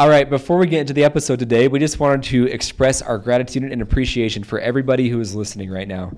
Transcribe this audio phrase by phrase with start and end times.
[0.00, 3.18] All right, before we get into the episode today, we just wanted to express our
[3.18, 6.10] gratitude and appreciation for everybody who is listening right now.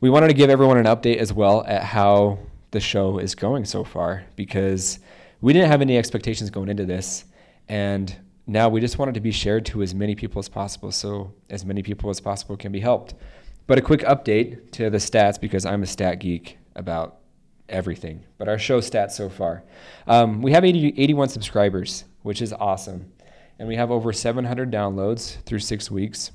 [0.00, 2.40] We wanted to give everyone an update as well at how
[2.72, 4.98] the show is going so far because
[5.40, 7.26] we didn't have any expectations going into this.
[7.68, 8.12] And
[8.48, 11.64] now we just wanted to be shared to as many people as possible so as
[11.64, 13.14] many people as possible can be helped.
[13.68, 17.20] But a quick update to the stats because I'm a stat geek about
[17.68, 19.64] everything, but our show stats so far.
[20.06, 23.12] Um, we have 80, 81 subscribers, which is awesome.
[23.58, 26.32] And we have over 700 downloads through six weeks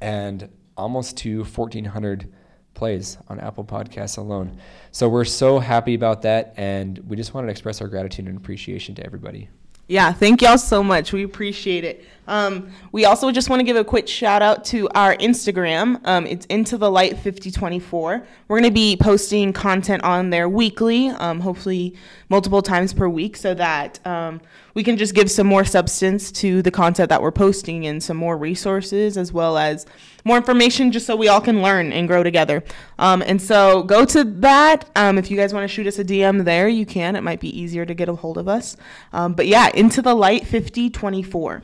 [0.00, 2.32] and almost to 1,400
[2.74, 4.58] plays on Apple Podcasts alone.
[4.92, 6.54] So we're so happy about that.
[6.56, 9.50] And we just wanted to express our gratitude and appreciation to everybody.
[9.90, 11.12] Yeah, thank y'all so much.
[11.12, 12.04] We appreciate it.
[12.28, 16.00] Um, we also just want to give a quick shout out to our Instagram.
[16.04, 18.24] Um, it's into the light 5024.
[18.46, 21.96] We're going to be posting content on there weekly, um, hopefully
[22.28, 24.40] multiple times per week, so that um,
[24.74, 28.16] we can just give some more substance to the content that we're posting and some
[28.16, 29.86] more resources as well as
[30.24, 32.62] more information just so we all can learn and grow together.
[32.98, 34.88] Um, and so go to that.
[34.96, 37.16] Um, if you guys want to shoot us a DM there, you can.
[37.16, 38.76] It might be easier to get a hold of us.
[39.12, 41.62] Um, but yeah, into the light 5024.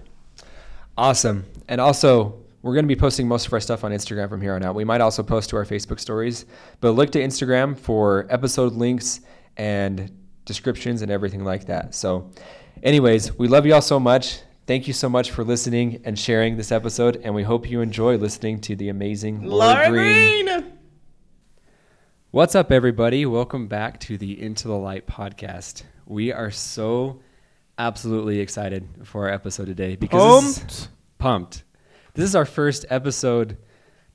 [0.98, 1.44] Awesome.
[1.68, 4.54] And also, we're going to be posting most of our stuff on Instagram from here
[4.54, 4.74] on out.
[4.74, 6.46] We might also post to our Facebook stories,
[6.80, 9.20] but look to Instagram for episode links
[9.56, 10.10] and
[10.44, 11.94] descriptions and everything like that.
[11.94, 12.30] So,
[12.82, 14.40] anyways, we love you all so much.
[14.66, 18.16] Thank you so much for listening and sharing this episode, and we hope you enjoy
[18.16, 20.46] listening to the amazing Laura, Laura Green.
[20.46, 20.72] Green.
[22.32, 23.24] What's up, everybody?
[23.26, 25.84] Welcome back to the Into the Light podcast.
[26.04, 27.20] We are so
[27.78, 30.20] absolutely excited for our episode today because
[30.58, 30.66] pumped.
[30.66, 31.64] This is, pumped.
[32.14, 33.58] This is our first episode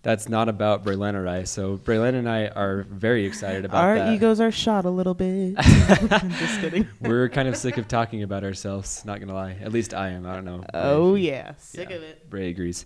[0.03, 1.43] that's not about Braylon or I.
[1.43, 4.07] So Braylon and I are very excited about our that.
[4.07, 5.55] Our egos are shot a little bit.
[5.59, 6.87] just kidding.
[7.01, 9.05] We're kind of sick of talking about ourselves.
[9.05, 9.57] Not gonna lie.
[9.61, 10.25] At least I am.
[10.25, 10.63] I don't know.
[10.73, 12.29] Oh Bray, yeah, sick yeah, of it.
[12.29, 12.85] Bray agrees.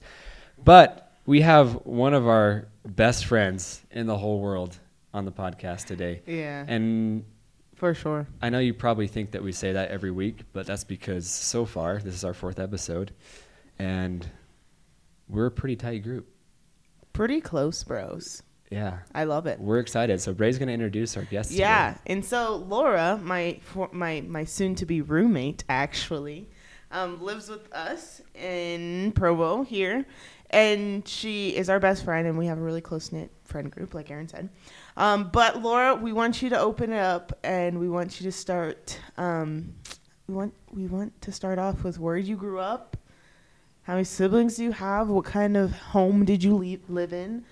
[0.63, 4.77] But we have one of our best friends in the whole world
[5.13, 6.21] on the podcast today.
[6.25, 6.65] Yeah.
[6.67, 7.23] And
[7.75, 8.27] for sure.
[8.41, 11.65] I know you probably think that we say that every week, but that's because so
[11.65, 13.13] far this is our fourth episode,
[13.79, 14.27] and
[15.27, 16.27] we're a pretty tight group.
[17.15, 18.43] Pretty close, bros.
[18.69, 19.57] Yeah, I love it.
[19.57, 20.19] We're excited.
[20.19, 21.51] So Bray's going to introduce our guest.
[21.51, 22.01] Yeah, today.
[22.07, 23.61] and so Laura, my
[23.93, 26.49] my my soon-to-be roommate, actually,
[26.91, 30.05] um, lives with us in Provo here,
[30.49, 33.93] and she is our best friend, and we have a really close knit friend group,
[33.93, 34.49] like Aaron said.
[34.97, 38.31] Um, but Laura, we want you to open it up, and we want you to
[38.33, 38.99] start.
[39.17, 39.73] Um,
[40.27, 42.97] we want we want to start off with where you grew up.
[43.85, 45.07] How many siblings do you have?
[45.07, 47.45] What kind of home did you leave, live in?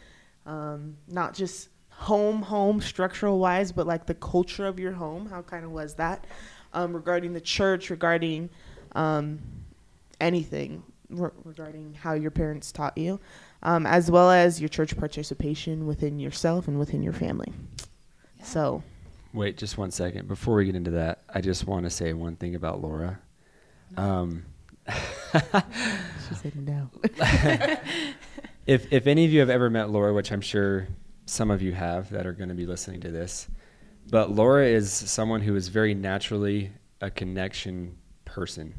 [0.45, 5.27] Um, not just home, home structural wise, but like the culture of your home.
[5.27, 6.25] How kind of was that?
[6.73, 8.49] Um, regarding the church, regarding
[8.93, 9.39] um,
[10.19, 13.19] anything re- regarding how your parents taught you
[13.61, 17.51] um, as well as your church participation within yourself and within your family.
[18.37, 18.45] Yeah.
[18.45, 18.83] So,
[19.33, 21.21] wait just one second before we get into that.
[21.33, 23.19] I just want to say one thing about Laura.
[23.97, 24.45] Um,
[24.89, 26.89] she said no.
[28.67, 30.87] if if any of you have ever met Laura, which I'm sure
[31.25, 33.47] some of you have that are going to be listening to this,
[34.09, 36.71] but Laura is someone who is very naturally
[37.01, 38.73] a connection person.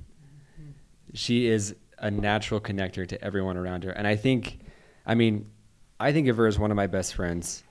[0.60, 0.70] Mm-hmm.
[1.14, 4.58] She is a natural connector to everyone around her, and I think
[5.06, 5.50] I mean,
[6.00, 7.62] I think of her as one of my best friends.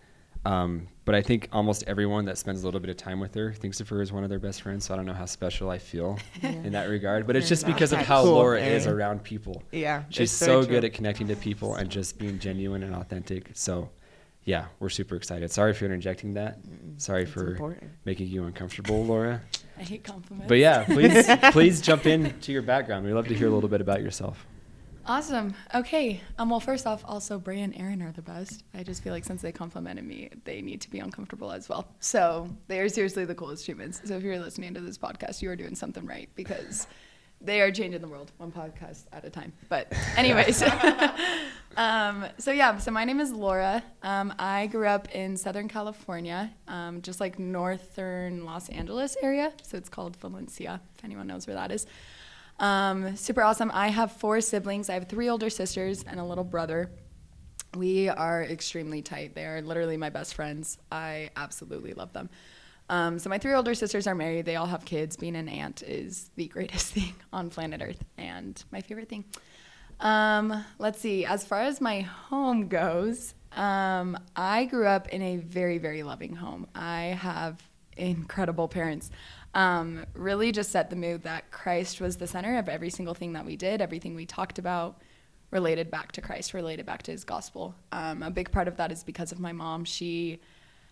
[0.46, 3.54] Um, but I think almost everyone that spends a little bit of time with her
[3.54, 4.86] thinks of her as one of their best friends.
[4.86, 6.50] So I don't know how special I feel yeah.
[6.50, 7.28] in that regard.
[7.28, 9.64] But it's just because of how cool, Laura is around people.
[9.72, 10.04] Yeah.
[10.10, 13.52] She's so good at connecting to people and just being genuine and authentic.
[13.54, 13.90] So
[14.46, 15.52] yeah, we're super excited.
[15.52, 16.60] Sorry for interjecting that.
[16.98, 17.92] Sorry for important.
[18.06, 19.42] making you uncomfortable, Laura.
[19.78, 20.48] I hate compliments.
[20.48, 23.06] But yeah, please please jump in to your background.
[23.06, 24.46] We'd love to hear a little bit about yourself.
[25.06, 25.54] Awesome.
[25.76, 26.22] Okay.
[26.40, 28.64] Um, well, first off, also Bray and Aaron are the best.
[28.74, 31.90] I just feel like since they complimented me, they need to be uncomfortable as well.
[32.00, 34.02] So they are seriously the coolest humans.
[34.06, 36.88] So if you're listening to this podcast, you are doing something right because
[37.42, 39.52] they are changing the world one podcast at a time.
[39.68, 40.64] But anyways,
[41.78, 42.78] um, so yeah.
[42.78, 43.84] So my name is Laura.
[44.04, 49.52] Um, I grew up in Southern California, um, just like northern Los Angeles area.
[49.64, 51.86] So it's called Valencia, if anyone knows where that is.
[52.60, 53.72] Um, super awesome.
[53.74, 54.90] I have four siblings.
[54.90, 56.92] I have three older sisters and a little brother.
[57.76, 59.34] We are extremely tight.
[59.34, 60.78] They are literally my best friends.
[60.92, 62.30] I absolutely love them.
[62.90, 64.46] Um, so my three older sisters are married.
[64.46, 65.18] They all have kids.
[65.18, 69.26] Being an aunt is the greatest thing on planet Earth and my favorite thing.
[70.00, 71.26] Um, let's see.
[71.26, 76.36] As far as my home goes, um, I grew up in a very, very loving
[76.36, 76.68] home.
[76.76, 77.62] I have
[77.96, 79.12] incredible parents.
[79.54, 83.34] Um, really just set the mood that Christ was the center of every single thing
[83.34, 85.02] that we did, everything we talked about
[85.52, 87.76] related back to Christ, related back to his gospel.
[87.92, 89.86] Um, a big part of that is because of my mom.
[89.86, 90.40] She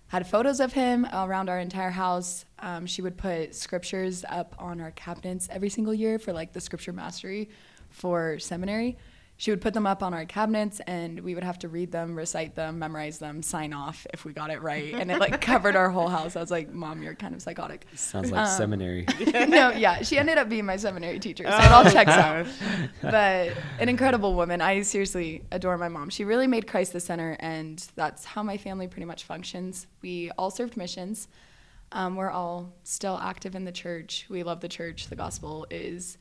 [0.07, 2.45] had photos of him around our entire house.
[2.59, 6.61] Um, she would put scriptures up on our cabinets every single year for like the
[6.61, 7.49] scripture mastery
[7.89, 8.97] for seminary
[9.41, 12.15] she would put them up on our cabinets and we would have to read them,
[12.15, 14.93] recite them, memorize them, sign off if we got it right.
[14.93, 16.35] And it like covered our whole house.
[16.35, 17.87] I was like, Mom, you're kind of psychotic.
[17.95, 19.07] Sounds like um, seminary.
[19.33, 20.03] no, yeah.
[20.03, 21.45] She ended up being my seminary teacher.
[21.45, 22.45] So it all checks out.
[23.01, 24.61] But an incredible woman.
[24.61, 26.11] I seriously adore my mom.
[26.11, 27.35] She really made Christ the center.
[27.39, 29.87] And that's how my family pretty much functions.
[30.03, 31.27] We all served missions.
[31.93, 34.27] Um, we're all still active in the church.
[34.29, 35.07] We love the church.
[35.07, 36.19] The gospel is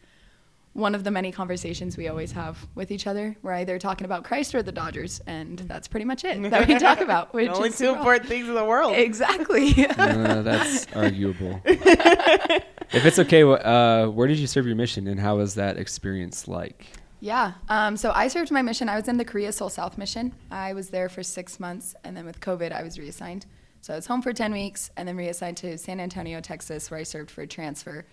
[0.72, 3.36] one of the many conversations we always have with each other.
[3.42, 6.78] We're either talking about Christ or the Dodgers, and that's pretty much it that we
[6.78, 7.34] talk about.
[7.34, 8.94] Which only two important things in the world.
[8.94, 9.86] Exactly.
[9.98, 11.60] uh, that's arguable.
[11.64, 16.46] if it's okay, uh, where did you serve your mission, and how was that experience
[16.46, 16.86] like?
[17.18, 17.52] Yeah.
[17.68, 18.88] Um, so I served my mission.
[18.88, 20.32] I was in the Korea Seoul South mission.
[20.50, 23.44] I was there for six months, and then with COVID, I was reassigned.
[23.82, 27.00] So I was home for 10 weeks, and then reassigned to San Antonio, Texas, where
[27.00, 28.06] I served for a transfer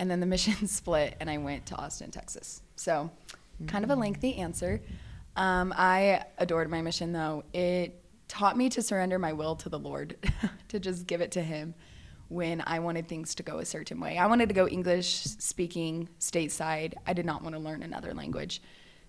[0.00, 2.62] and then the mission split, and I went to Austin, Texas.
[2.74, 3.10] So,
[3.68, 4.80] kind of a lengthy answer.
[5.36, 7.44] Um, I adored my mission, though.
[7.52, 10.16] It taught me to surrender my will to the Lord,
[10.68, 11.74] to just give it to Him
[12.28, 14.16] when I wanted things to go a certain way.
[14.16, 16.94] I wanted to go English speaking stateside.
[17.06, 18.62] I did not want to learn another language.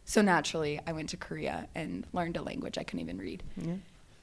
[0.04, 3.44] So naturally, I went to Korea and learned a language I couldn't even read.
[3.56, 3.76] Yeah.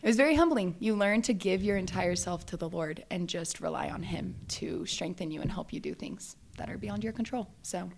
[0.03, 0.77] It was very humbling.
[0.81, 4.35] You learn to give your entire self to the Lord and just rely on Him
[4.49, 7.48] to strengthen you and help you do things that are beyond your control.
[7.62, 7.90] So,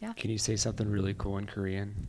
[0.00, 0.12] yeah.
[0.14, 2.08] Can you say something really cool in Korean?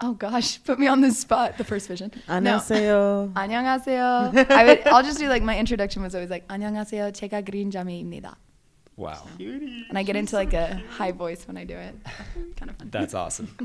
[0.00, 1.58] Oh gosh, put me on the spot.
[1.58, 2.12] The first vision.
[2.28, 3.32] 안녕하세요.
[3.32, 3.32] No.
[3.34, 4.50] 안녕하세요.
[4.50, 7.12] I would, I'll just do like my introduction was always like 안녕하세요.
[7.12, 8.36] 제가 그린자매입니다.
[8.96, 9.22] Wow.
[9.38, 11.94] And I get into like a high voice when I do it.
[12.56, 12.90] kind of fun.
[12.90, 13.56] That's awesome.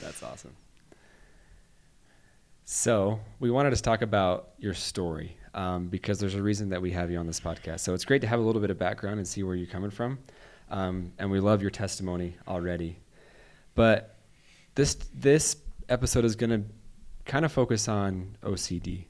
[0.00, 0.52] That's awesome.
[2.64, 6.90] So we wanted to talk about your story um, because there's a reason that we
[6.92, 7.80] have you on this podcast.
[7.80, 9.90] So it's great to have a little bit of background and see where you're coming
[9.90, 10.18] from.
[10.71, 12.97] Um, and we love your testimony already.
[13.75, 14.15] But
[14.75, 15.57] this this
[15.89, 16.63] episode is going to
[17.25, 19.05] kind of focus on OCD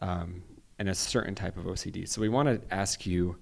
[0.00, 0.42] um,
[0.78, 2.06] and a certain type of OCD.
[2.06, 3.36] So we want to ask you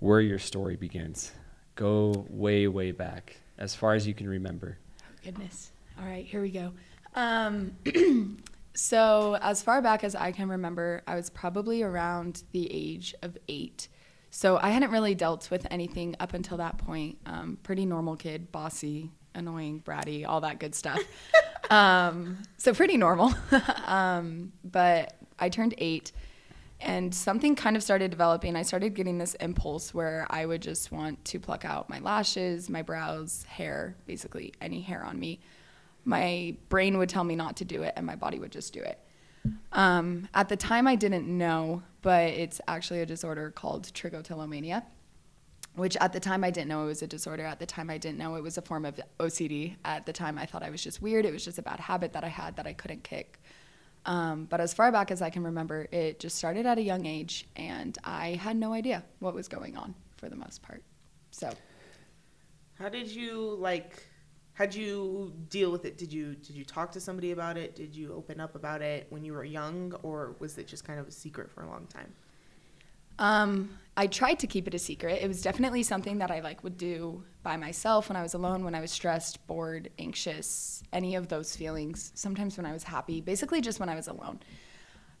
[0.00, 1.32] where your story begins.
[1.76, 4.76] Go way way back as far as you can remember.
[5.00, 5.70] Oh, goodness.
[5.98, 6.72] All right, here we go.
[7.14, 7.76] Um,
[8.74, 13.36] So, as far back as I can remember, I was probably around the age of
[13.48, 13.88] eight.
[14.34, 17.18] So, I hadn't really dealt with anything up until that point.
[17.26, 21.00] Um, pretty normal kid, bossy, annoying, bratty, all that good stuff.
[21.70, 23.32] um, so, pretty normal.
[23.86, 26.12] um, but I turned eight
[26.80, 28.56] and something kind of started developing.
[28.56, 32.68] I started getting this impulse where I would just want to pluck out my lashes,
[32.68, 35.38] my brows, hair, basically any hair on me
[36.04, 38.80] my brain would tell me not to do it and my body would just do
[38.80, 38.98] it.
[39.72, 44.82] Um, at the time, I didn't know, but it's actually a disorder called trichotillomania,
[45.76, 47.44] which at the time I didn't know it was a disorder.
[47.44, 49.76] At the time, I didn't know it was a form of OCD.
[49.84, 51.24] At the time, I thought I was just weird.
[51.24, 53.40] It was just a bad habit that I had that I couldn't kick.
[54.04, 57.06] Um, but as far back as I can remember, it just started at a young
[57.06, 60.82] age, and I had no idea what was going on for the most part.
[61.30, 61.52] So,
[62.78, 64.04] how did you like?
[64.54, 65.98] How'd you deal with it?
[65.98, 67.74] Did you did you talk to somebody about it?
[67.74, 71.00] Did you open up about it when you were young or was it just kind
[71.00, 72.12] of a secret for a long time?
[73.18, 75.22] Um, i tried to keep it a secret.
[75.22, 78.64] It was definitely something that i like would do by myself when i was alone
[78.64, 83.20] when i was stressed bored anxious any of those feelings sometimes when i was happy
[83.20, 84.40] basically just when i was alone.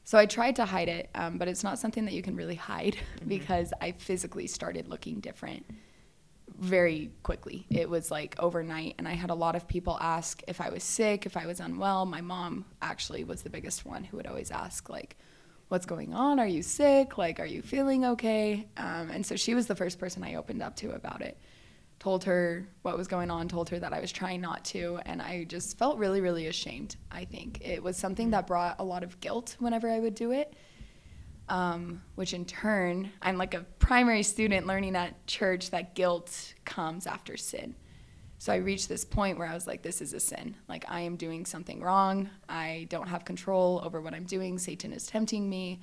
[0.04, 2.54] So i tried to hide it um, but it's not something that you can really
[2.54, 3.28] hide mm-hmm.
[3.28, 5.66] because i physically started looking different
[6.62, 7.66] very quickly.
[7.70, 8.94] It was like overnight.
[8.98, 11.58] And I had a lot of people ask if I was sick, if I was
[11.58, 12.06] unwell.
[12.06, 15.16] My mom actually was the biggest one who would always ask, like,
[15.68, 16.38] what's going on?
[16.38, 17.18] Are you sick?
[17.18, 18.68] Like, are you feeling okay?
[18.76, 21.36] Um, and so she was the first person I opened up to about it.
[21.98, 25.20] Told her what was going on, told her that I was trying not to, and
[25.20, 26.94] I just felt really, really ashamed.
[27.10, 30.30] I think it was something that brought a lot of guilt whenever I would do
[30.30, 30.54] it
[31.52, 37.06] um, which in turn, I'm like a primary student learning at church that guilt comes
[37.06, 37.74] after sin.
[38.38, 40.56] So I reached this point where I was like, this is a sin.
[40.66, 42.30] Like, I am doing something wrong.
[42.48, 44.58] I don't have control over what I'm doing.
[44.58, 45.82] Satan is tempting me.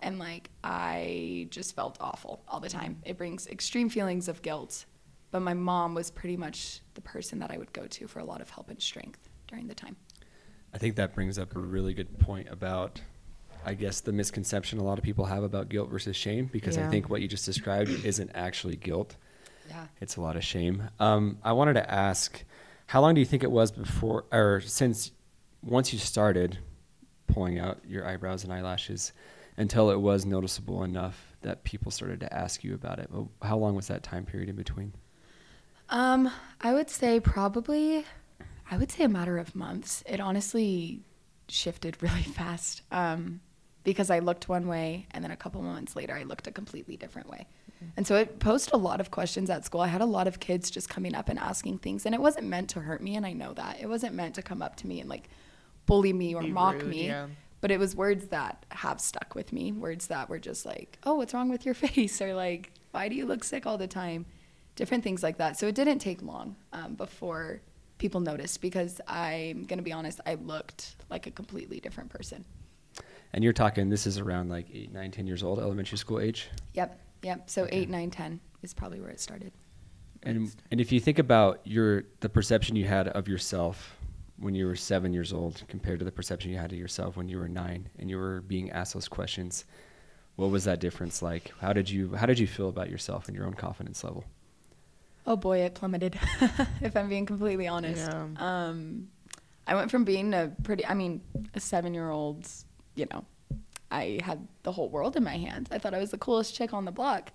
[0.00, 3.00] And like, I just felt awful all the time.
[3.04, 4.84] It brings extreme feelings of guilt.
[5.30, 8.24] But my mom was pretty much the person that I would go to for a
[8.24, 9.94] lot of help and strength during the time.
[10.74, 13.00] I think that brings up a really good point about
[13.64, 16.88] I guess, the misconception a lot of people have about guilt versus shame because I
[16.88, 19.16] think what you just described isn't actually guilt.
[19.68, 19.86] Yeah.
[20.00, 20.84] It's a lot of shame.
[21.00, 22.44] Um, I wanted to ask,
[22.86, 25.12] how long do you think it was before, or since
[25.62, 26.58] once you started
[27.26, 29.12] pulling out your eyebrows and eyelashes
[29.56, 33.10] until it was noticeable enough that people started to ask you about it?
[33.42, 34.92] How long was that time period in between?
[35.90, 36.30] Um,
[36.60, 38.04] I would say probably,
[38.70, 40.02] I would say a matter of months.
[40.06, 41.00] It honestly
[41.48, 43.40] shifted really fast um,
[43.84, 46.96] because I looked one way and then a couple months later I looked a completely
[46.96, 47.46] different way.
[47.98, 49.82] And so it posed a lot of questions at school.
[49.82, 52.46] I had a lot of kids just coming up and asking things, and it wasn't
[52.46, 53.78] meant to hurt me, and I know that.
[53.78, 55.28] It wasn't meant to come up to me and like
[55.84, 57.06] bully me or Be mock rude, me.
[57.08, 57.26] yeah.
[57.60, 61.14] But it was words that have stuck with me, words that were just like, oh,
[61.16, 62.22] what's wrong with your face?
[62.22, 64.24] Or like, why do you look sick all the time?
[64.76, 65.58] Different things like that.
[65.58, 67.60] So it didn't take long um, before
[67.98, 72.46] people noticed because I'm going to be honest, I looked like a completely different person.
[73.34, 76.48] And you're talking, this is around like eight, nine, ten years old, elementary school age.
[76.74, 77.00] Yep.
[77.24, 77.50] Yep.
[77.50, 77.76] So Okay.
[77.78, 79.52] eight, nine, ten is probably where it started.
[80.22, 83.96] And and if you think about your the perception you had of yourself
[84.38, 87.28] when you were seven years old compared to the perception you had of yourself when
[87.28, 89.64] you were nine and you were being asked those questions,
[90.36, 91.52] what was that difference like?
[91.60, 94.24] How did you how did you feel about yourself and your own confidence level?
[95.26, 96.18] Oh boy, it plummeted.
[96.80, 98.26] if I'm being completely honest, Yeah.
[98.36, 99.08] um,
[99.66, 101.22] I went from being a pretty, I mean,
[101.54, 102.46] a seven-year-old.
[102.94, 103.24] You know,
[103.90, 105.68] I had the whole world in my hands.
[105.70, 107.32] I thought I was the coolest chick on the block.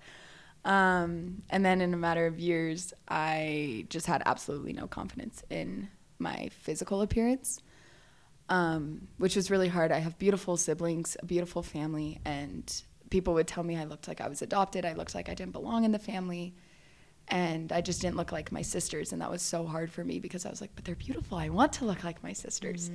[0.64, 5.88] Um, and then in a matter of years, I just had absolutely no confidence in
[6.18, 7.60] my physical appearance,
[8.50, 9.90] um, which was really hard.
[9.90, 14.20] I have beautiful siblings, a beautiful family, and people would tell me I looked like
[14.20, 14.84] I was adopted.
[14.84, 16.54] I looked like I didn't belong in the family
[17.30, 20.18] and I just didn't look like my sisters, and that was so hard for me
[20.18, 21.38] because I was like, but they're beautiful.
[21.38, 22.90] I want to look like my sisters.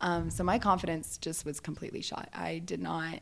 [0.00, 2.28] Um, so my confidence just was completely shot.
[2.32, 3.20] I did not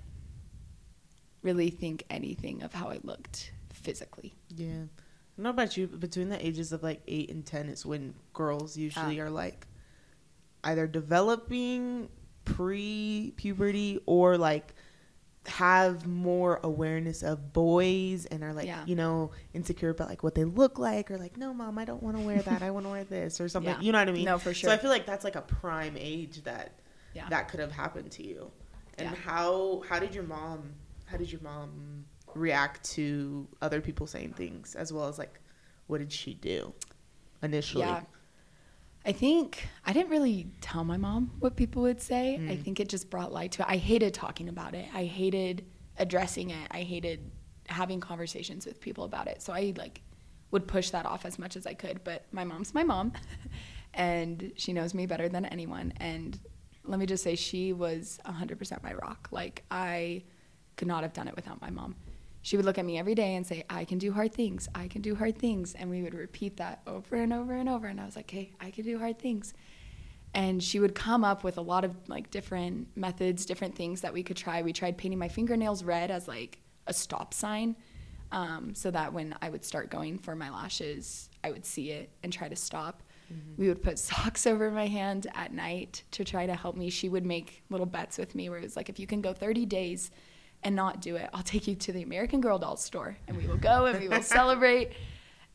[1.42, 4.34] really think anything of how I looked physically.
[4.54, 4.84] Yeah.
[5.38, 8.14] I know about you, but between the ages of like eight and ten is when
[8.32, 9.24] girls usually Ah.
[9.24, 9.66] are like
[10.64, 12.08] either developing
[12.44, 14.74] pre puberty or like
[15.46, 18.84] have more awareness of boys and are like, Yeah.
[18.86, 22.02] you know, insecure about like what they look like or like, no, mom, I don't
[22.02, 22.62] want to wear that.
[22.62, 23.72] I want to wear this or something.
[23.74, 23.80] Yeah.
[23.80, 24.24] You know what I mean?
[24.24, 24.74] No, for sure So.
[24.74, 26.72] I feel like that's like a prime age that
[27.14, 27.28] Yeah.
[27.30, 28.50] that could have happened to you.
[28.98, 30.74] And how how did your mom
[31.06, 32.04] how did your mom
[32.34, 35.40] react to other people saying things as well as like
[35.86, 36.74] what did she do
[37.42, 37.84] initially?
[39.08, 42.34] I think I didn't really tell my mom what people would say.
[42.34, 42.62] I Mm.
[42.62, 43.68] think it just brought light to it.
[43.68, 44.86] I hated talking about it.
[44.92, 45.64] I hated
[45.96, 46.68] addressing it.
[46.70, 47.30] I hated
[47.68, 49.40] having conversations with people about it.
[49.40, 50.02] So I like
[50.50, 52.04] would push that off as much as I could.
[52.04, 53.14] But my mom's my mom,
[53.94, 55.94] and she knows me better than anyone.
[55.96, 56.38] And
[56.84, 59.28] let me just say, she was 100% my rock.
[59.30, 60.22] Like I
[60.76, 61.96] could not have done it without my mom.
[62.48, 64.70] She would look at me every day and say, I can do hard things.
[64.74, 65.74] I can do hard things.
[65.74, 67.86] And we would repeat that over and over and over.
[67.86, 69.52] And I was like, hey, I can do hard things.
[70.32, 74.14] And she would come up with a lot of like different methods, different things that
[74.14, 74.62] we could try.
[74.62, 77.76] We tried painting my fingernails red as like a stop sign
[78.32, 82.08] um, so that when I would start going for my lashes, I would see it
[82.22, 83.02] and try to stop.
[83.58, 86.88] We would put socks over my hand at night to try to help me.
[86.88, 89.34] She would make little bets with me where it was like, if you can go
[89.34, 90.10] 30 days
[90.62, 93.46] and not do it, I'll take you to the American Girl doll store and we
[93.46, 94.92] will go and we will celebrate.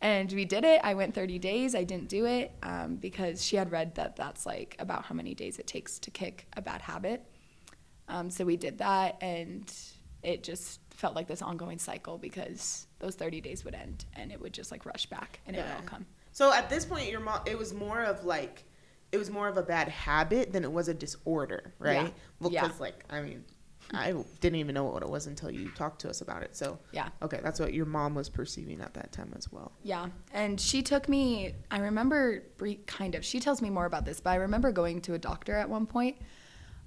[0.02, 0.82] And we did it.
[0.84, 1.74] I went 30 days.
[1.76, 5.34] I didn't do it um, because she had read that that's like about how many
[5.34, 7.24] days it takes to kick a bad habit.
[8.10, 9.74] Um, so we did that, and
[10.22, 14.42] it just felt like this ongoing cycle because those 30 days would end and it
[14.42, 15.76] would just like rush back and it would Yeah.
[15.78, 16.06] all come.
[16.34, 18.66] So at this point your mom it was more of like
[19.14, 22.08] it was more of a bad habit than it was a disorder, right?
[22.08, 22.10] Yeah.
[22.42, 22.70] Well, Yeah.
[22.80, 23.46] like I mean
[23.92, 26.56] I didn't even know what it was until you talked to us about it.
[26.56, 27.10] So Yeah.
[27.22, 29.72] okay, that's what your mom was perceiving at that time as well.
[29.84, 31.54] Yeah, and she took me.
[31.70, 32.44] I remember
[32.88, 33.24] kind of.
[33.24, 35.86] She tells me more about this, but I remember going to a doctor at one
[35.86, 36.18] point,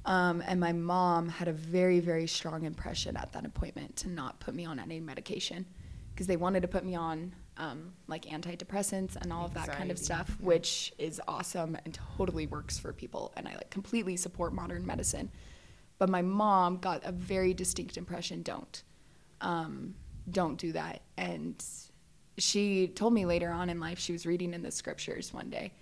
[0.04, 4.40] um, and my mom had a very, very strong impression at that appointment to not
[4.40, 5.66] put me on any medication
[6.14, 9.90] because they wanted to put me on um, like antidepressants and all of that kind
[9.90, 13.32] of stuff, which is awesome and totally works for people.
[13.36, 15.30] And I like completely support modern medicine.
[15.98, 18.82] But my mom got a very distinct impression: don't,
[19.40, 19.94] um,
[20.30, 21.02] don't do that.
[21.16, 21.62] And
[22.38, 25.72] she told me later on in life she was reading in the scriptures one day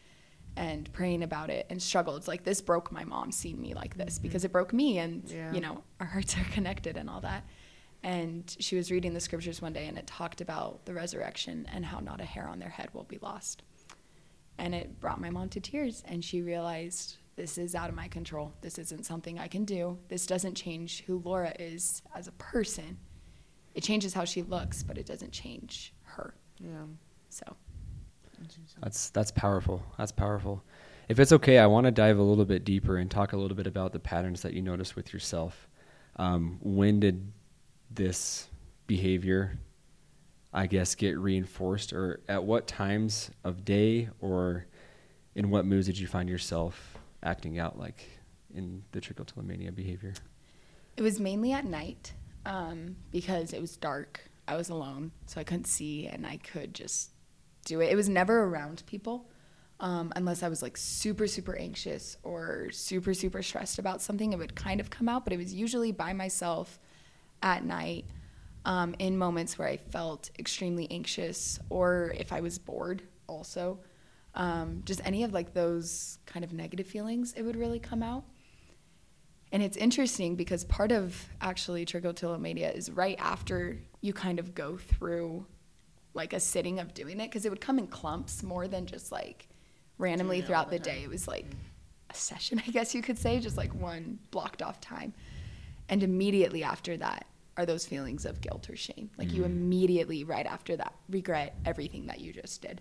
[0.57, 2.17] and praying about it and struggled.
[2.19, 5.29] It's like this broke my mom seeing me like this because it broke me and
[5.29, 5.53] Yeah.
[5.53, 7.45] you know our hearts are connected and all that.
[8.05, 11.85] And she was reading the scriptures one day and it talked about the resurrection and
[11.87, 13.63] how not a hair on their head will be lost.
[14.59, 18.09] And it brought my mom to tears and she realized this is out of my
[18.09, 18.53] control.
[18.61, 19.99] This isn't something I can do.
[20.09, 22.99] This doesn't change who Laura is as a person.
[23.75, 26.35] It changes how she looks, but it doesn't change her.
[26.59, 26.85] Yeah.
[27.31, 27.45] So,
[28.81, 29.83] That's that's powerful.
[29.99, 30.63] That's powerful.
[31.09, 33.57] If it's okay, I want to dive a little bit deeper and talk a little
[33.57, 35.69] bit about the patterns that you notice with yourself.
[36.17, 37.33] Um, when did
[37.91, 38.49] this
[38.87, 39.59] behavior,
[40.53, 44.67] I guess, get reinforced, or at what times of day, or
[45.35, 46.94] in what moods did you find yourself
[47.25, 48.07] acting out like
[48.55, 50.15] in the trichotillomania behavior?
[50.97, 52.13] It was mainly at night
[52.47, 54.21] um, because it was dark.
[54.47, 57.11] I was alone, so I couldn't see, and I could just
[57.65, 57.91] do it.
[57.91, 59.27] It was never around people
[59.81, 64.33] um, unless I was like super, super anxious or super, super stressed about something.
[64.33, 66.79] It would kind of come out, but it was usually by myself
[67.43, 68.05] at night
[68.65, 73.81] um, in moments where I felt extremely anxious or if I was bored, also.
[74.35, 78.25] Um, just any of like those kind of negative feelings, it would really come out.
[79.53, 84.77] And it's interesting because part of actually trichotillomania is right after you kind of go
[84.77, 85.47] through
[86.13, 89.13] like a sitting of doing it because it would come in clumps more than just
[89.13, 89.49] like
[89.99, 91.03] randomly throughout the the day.
[91.05, 91.47] It was like
[92.11, 95.15] a session, I guess you could say, just like one blocked off time.
[95.89, 97.27] And immediately after that
[97.57, 99.11] are those feelings of guilt or shame.
[99.19, 102.81] Like you immediately, right after that, regret everything that you just did.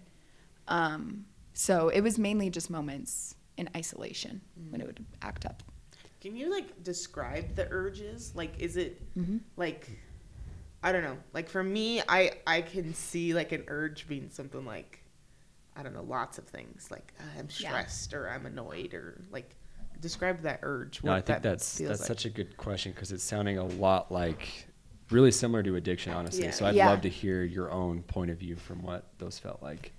[0.67, 5.63] Um, so it was mainly just moments in isolation when it would act up.
[6.21, 8.33] Can you like describe the urges?
[8.35, 9.41] Like, is it Mhm.
[9.57, 9.89] like
[10.85, 11.17] I don't know.
[11.33, 14.99] Like for me, I I can see like an urge being something like
[15.75, 16.89] I don't know, lots of things.
[16.91, 17.69] Like uh, I'm Yeah.
[17.69, 19.55] stressed or I'm annoyed or like
[20.01, 21.03] describe that urge.
[21.03, 22.07] No, what I think that that's that's like.
[22.07, 24.67] such a good question because it's sounding a lot like
[25.09, 26.45] really similar to addiction, honestly.
[26.45, 26.51] Yeah.
[26.51, 26.89] So I'd Yeah.
[26.89, 29.93] love to hear your own point of view from what those felt like.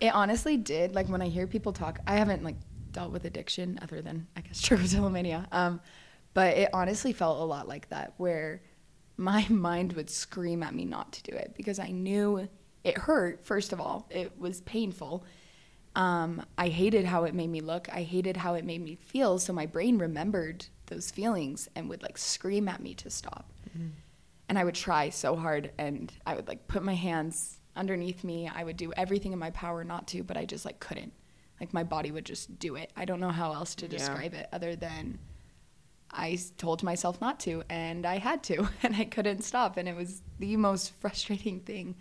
[0.00, 0.94] It honestly did.
[0.94, 2.56] Like when I hear people talk, I haven't like
[2.92, 5.46] dealt with addiction other than I guess trichotillomania.
[5.52, 5.80] Um,
[6.34, 8.62] but it honestly felt a lot like that, where
[9.16, 12.48] my mind would scream at me not to do it because I knew
[12.84, 13.44] it hurt.
[13.44, 15.24] First of all, it was painful.
[15.94, 17.88] Um, I hated how it made me look.
[17.90, 19.38] I hated how it made me feel.
[19.38, 23.50] So my brain remembered those feelings and would like scream at me to stop.
[24.48, 28.50] And I would try so hard and I would like put my hands underneath me.
[28.52, 31.12] I would do everything in my power not to, but I just like couldn't.
[31.60, 32.90] Like my body would just do it.
[32.96, 33.98] I don't know how else to Yeah.
[33.98, 35.18] describe it other than
[36.10, 39.96] I told myself not to and I had to and I couldn't stop and it
[39.96, 41.96] was the most frustrating thing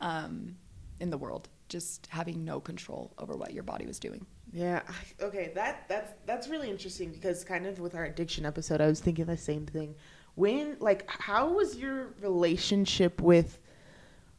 [0.00, 0.56] um,
[1.00, 4.24] in the world just having no control over what your body was doing.
[4.52, 4.80] Yeah.
[5.20, 5.52] Okay.
[5.54, 9.26] That that's that's really interesting because kind of with our addiction episode, I was thinking
[9.26, 9.94] the same thing.
[10.36, 13.58] When like, how was your relationship with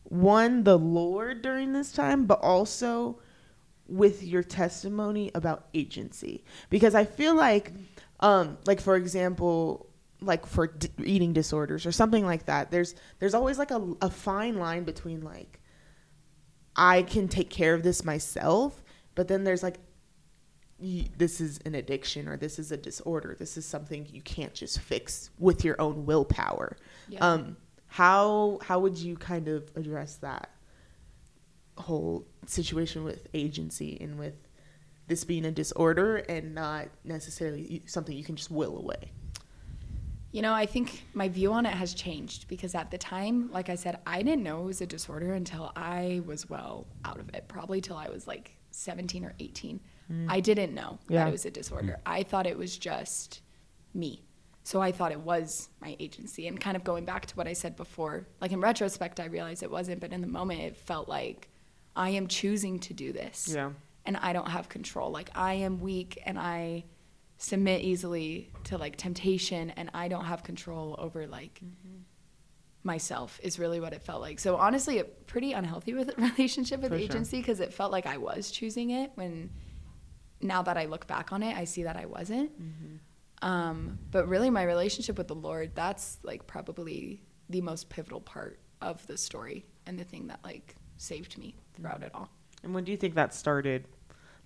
[0.09, 3.19] one the Lord during this time, but also
[3.87, 6.43] with your testimony about agency?
[6.69, 7.73] Because I feel like,
[8.19, 9.85] um, like for example.
[10.21, 14.09] Like for d- eating disorders or something like that, there's there's always like a, a
[14.09, 15.61] fine line between like
[16.75, 18.83] I can take care of this myself,
[19.15, 19.77] but then there's like
[21.17, 23.35] this is an addiction or this is a disorder.
[23.37, 26.77] This is something you can't just fix with your own willpower.
[27.09, 27.19] Yeah.
[27.19, 27.57] Um,
[27.89, 30.49] how how would you kind of address that
[31.77, 34.35] whole situation with agency and with
[35.07, 39.11] this being a disorder and not necessarily something you can just will away?
[40.31, 43.69] You know, I think my view on it has changed because at the time, like
[43.69, 47.29] I said, I didn't know it was a disorder until I was well out of
[47.33, 49.79] it, probably till I was like 17 or 18.
[50.11, 50.25] Mm.
[50.29, 51.23] I didn't know Yeah.
[51.23, 51.99] that it was a disorder.
[52.05, 53.41] I thought it was just
[53.95, 54.21] me.
[54.69, 56.47] So I thought it was my agency.
[56.47, 59.63] And kind of going back to what I said before, like in retrospect, I realized
[59.63, 61.49] it wasn't, but in the moment, it felt like
[61.95, 63.71] I am choosing to do this Yeah.
[64.05, 65.09] and I don't have control.
[65.09, 66.83] Like I am weak and I
[67.39, 72.01] submit easily to like temptation and I don't have control over like mm-hmm.
[72.83, 74.39] myself is really what it felt like.
[74.39, 78.17] So honestly, a pretty unhealthy with relationship with For agency because it felt like I
[78.17, 79.49] was choosing it when
[80.41, 82.51] now that I look back on it, I see that I wasn't.
[82.51, 82.97] Mm-hmm.
[83.41, 88.59] Um, but really my relationship with the Lord, that's like probably the most pivotal part
[88.81, 92.29] of the story and the thing that like saved me throughout it all.
[92.63, 93.85] And when do you think that started?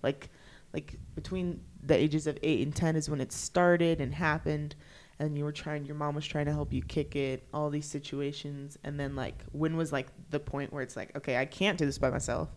[0.02, 0.30] Like,
[0.72, 4.76] like between the ages of eight and ten is when it started and happened,
[5.18, 5.84] and you were trying.
[5.84, 7.46] Your mom was trying to help you kick it.
[7.52, 11.36] All these situations, and then like, when was like the point where it's like, okay,
[11.36, 12.48] I can't do this by myself.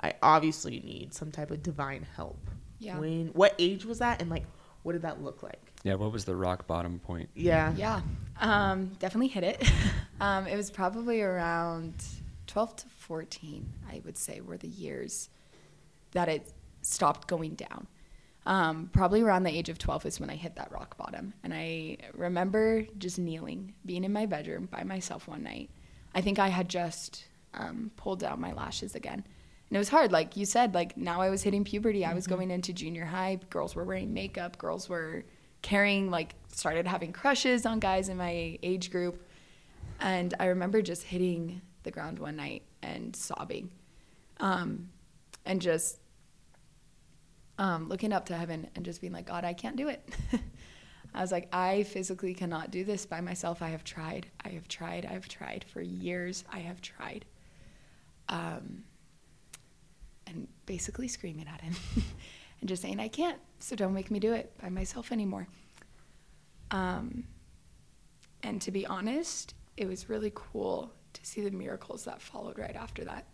[0.00, 2.50] I obviously need some type of divine help.
[2.78, 2.98] Yeah.
[2.98, 3.28] When?
[3.28, 4.20] What age was that?
[4.20, 4.44] And like,
[4.82, 5.72] what did that look like?
[5.82, 7.28] Yeah, what was the rock bottom point?
[7.34, 7.72] Yeah.
[7.76, 8.00] Yeah,
[8.40, 9.70] um, definitely hit it.
[10.20, 11.94] um, it was probably around
[12.46, 15.28] 12 to 14, I would say, were the years
[16.12, 17.86] that it stopped going down.
[18.46, 21.34] Um, probably around the age of 12 is when I hit that rock bottom.
[21.44, 25.70] And I remember just kneeling, being in my bedroom by myself one night.
[26.14, 29.24] I think I had just um, pulled down my lashes again.
[29.70, 30.10] And it was hard.
[30.10, 32.04] Like you said, like now I was hitting puberty.
[32.04, 33.38] I was going into junior high.
[33.50, 34.58] Girls were wearing makeup.
[34.58, 35.24] Girls were
[35.62, 39.24] carrying, like, started having crushes on guys in my age group.
[40.00, 43.70] And I remember just hitting the ground one night and sobbing.
[44.40, 44.88] Um,
[45.44, 45.98] and just
[47.58, 50.02] um, looking up to heaven and just being like, God, I can't do it.
[51.14, 53.62] I was like, I physically cannot do this by myself.
[53.62, 54.26] I have tried.
[54.44, 55.06] I have tried.
[55.06, 56.44] I have tried for years.
[56.52, 57.24] I have tried.
[58.28, 58.84] Um,
[60.30, 61.74] and basically screaming at him
[62.60, 63.38] and just saying, I can't.
[63.58, 65.46] So don't make me do it by myself anymore.
[66.70, 67.24] Um,
[68.42, 72.76] and to be honest, it was really cool to see the miracles that followed right
[72.76, 73.26] after that.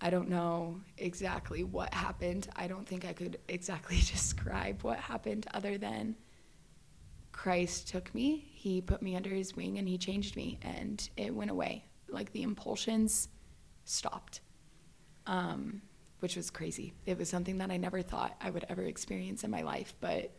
[0.00, 2.48] I don't know exactly what happened.
[2.56, 6.16] I don't think I could exactly describe what happened other than
[7.32, 11.32] Christ took me, he put me under his wing, and he changed me, and it
[11.32, 11.84] went away.
[12.08, 13.28] Like the impulsions
[13.84, 14.40] stopped,
[15.28, 15.80] um,
[16.18, 16.92] which was crazy.
[17.06, 19.94] It was something that I never thought I would ever experience in my life.
[20.00, 20.32] But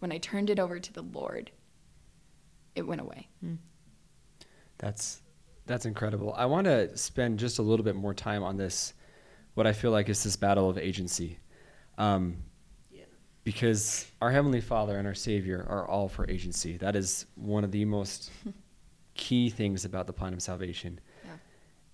[0.00, 1.50] when I turned it over to the Lord,
[2.74, 3.28] it went away.
[4.78, 5.22] That's
[5.66, 6.34] that's incredible.
[6.36, 8.94] I want to spend just a little bit more time on this,
[9.54, 11.38] what I feel like is this battle of agency,
[11.98, 12.36] um,
[12.90, 13.04] Yeah.
[13.44, 16.78] because our heavenly Father and our Savior are all for agency.
[16.78, 18.32] That is one of the most
[19.14, 20.98] key things about the plan of salvation.
[21.24, 21.30] Yeah.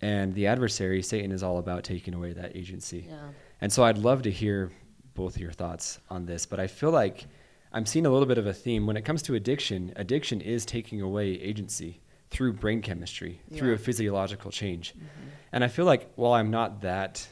[0.00, 3.06] And the adversary, Satan, is all about taking away that agency.
[3.08, 3.16] Yeah.
[3.61, 4.70] And so I'd love to hear
[5.14, 7.26] both your thoughts on this, but I feel like
[7.72, 9.92] I'm seeing a little bit of a theme when it comes to addiction.
[9.96, 14.92] Addiction is taking away agency through brain chemistry, through a physiological change.
[14.92, 15.28] Mm-hmm.
[15.52, 17.26] And I feel like while I'm not that,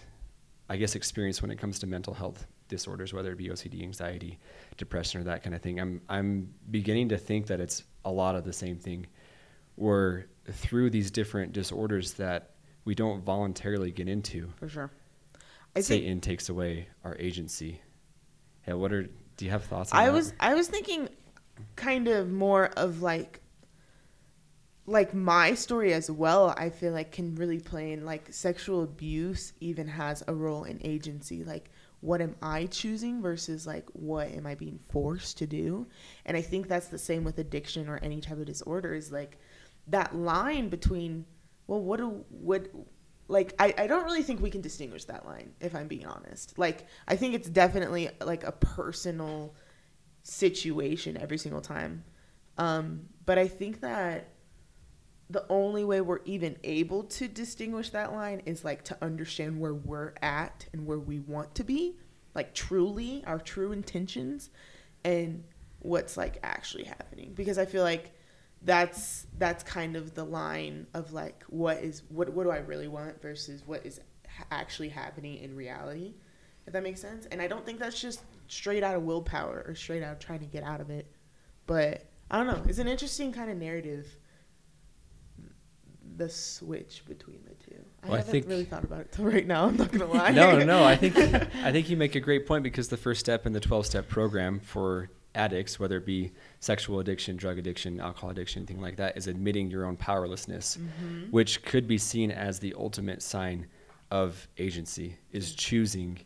[0.68, 4.38] I guess, experienced when it comes to mental health disorders, whether it be OCD, anxiety,
[4.76, 8.34] depression, or that kind of thing, I'm I'm beginning to think that it's a lot
[8.34, 9.06] of the same thing.
[9.76, 12.55] Where through these different disorders that
[12.86, 14.90] we don't voluntarily get into, For sure.
[15.74, 17.82] I think Satan takes away our agency.
[18.66, 19.02] Yeah, what are
[19.36, 20.12] do you have thoughts on I that?
[20.12, 21.10] was I was thinking
[21.74, 23.42] kind of more of like
[24.86, 29.52] like my story as well I feel like can really play in like sexual abuse
[29.60, 31.70] even has a role in agency like
[32.00, 35.86] what am I choosing versus like what am I being forced to do
[36.24, 39.38] and I think that's the same with addiction or any type of disorder is like
[39.88, 41.24] that line between
[41.66, 42.68] well what do what
[43.28, 46.58] like I, I don't really think we can distinguish that line if i'm being honest.
[46.58, 49.54] Like i think it's definitely like a personal
[50.22, 52.04] situation every single time.
[52.58, 54.28] Um but i think that
[55.28, 59.74] the only way we're even able to distinguish that line is like to understand where
[59.74, 61.96] we're at and where we want to be
[62.34, 64.50] like truly our true intentions
[65.02, 65.42] and
[65.80, 67.32] what's like actually happening.
[67.34, 68.12] Because i feel like
[68.66, 72.88] that's that's kind of the line of like what is what what do I really
[72.88, 74.00] want versus what is
[74.50, 76.12] actually happening in reality
[76.66, 77.26] if that makes sense?
[77.30, 80.40] And I don't think that's just straight out of willpower or straight out of trying
[80.40, 81.10] to get out of it.
[81.66, 82.62] But I don't know.
[82.68, 84.06] It's an interesting kind of narrative
[86.16, 87.84] the switch between the two.
[88.02, 90.06] I Well, I haven't think- really thought about it till right now I'm not gonna
[90.12, 90.30] lie.
[90.30, 90.84] no, no, no.
[90.84, 91.16] I think
[91.62, 94.58] I think you make a great point because the first step in the 12-step program
[94.60, 99.26] for addicts, whether it be sexual addiction, drug addiction, alcohol addiction, anything like that, is
[99.28, 101.30] admitting your own powerlessness, Mm-hmm.
[101.30, 103.66] which could be seen as the ultimate sign
[104.10, 106.18] of agency, is choosing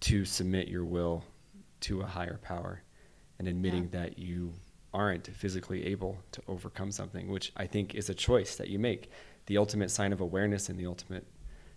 [0.00, 1.24] to submit your will
[1.80, 2.82] to a higher power
[3.38, 4.52] and admitting that you
[4.92, 9.10] aren't physically able to overcome something, which I think is a choice that you make.
[9.46, 11.26] The ultimate sign of awareness and the ultimate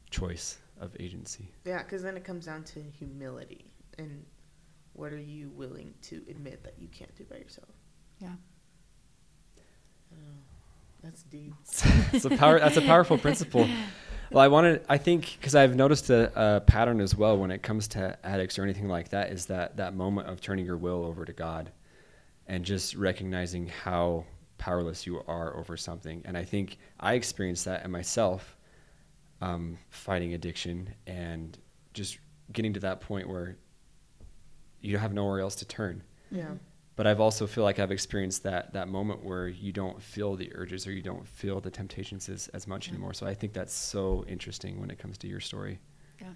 [0.10, 1.51] choice of agency.
[1.65, 4.25] Yeah, because then it comes down to humility and
[4.93, 7.69] what are you willing to admit that you can't do by yourself.
[8.19, 8.29] Yeah.
[10.12, 10.43] I don't.
[11.03, 11.53] That's deep.
[12.13, 12.60] it's a power.
[12.60, 13.67] That's a powerful principle.
[14.32, 14.86] Well, I wanted.
[14.88, 18.58] I think because I've noticed a, a pattern as well when it comes to addicts
[18.58, 21.71] or anything like that is that that moment of turning your will over to God,
[22.47, 24.25] and just recognizing how
[24.58, 26.21] powerless you are over something.
[26.25, 28.56] And I think I experienced that in myself,
[29.41, 31.58] um, fighting addiction and
[31.93, 32.17] just
[32.53, 33.58] getting to that point where
[34.84, 36.52] you have nowhere else to turn Yeah.
[36.96, 40.52] but I've also feel like I've experienced that that moment where you don't feel the
[40.54, 42.93] urges or you don't feel the temptations as, as much Yeah.
[42.93, 43.13] anymore.
[43.13, 45.80] So I think that's so interesting when it comes to your story.
[46.22, 46.28] Yeah.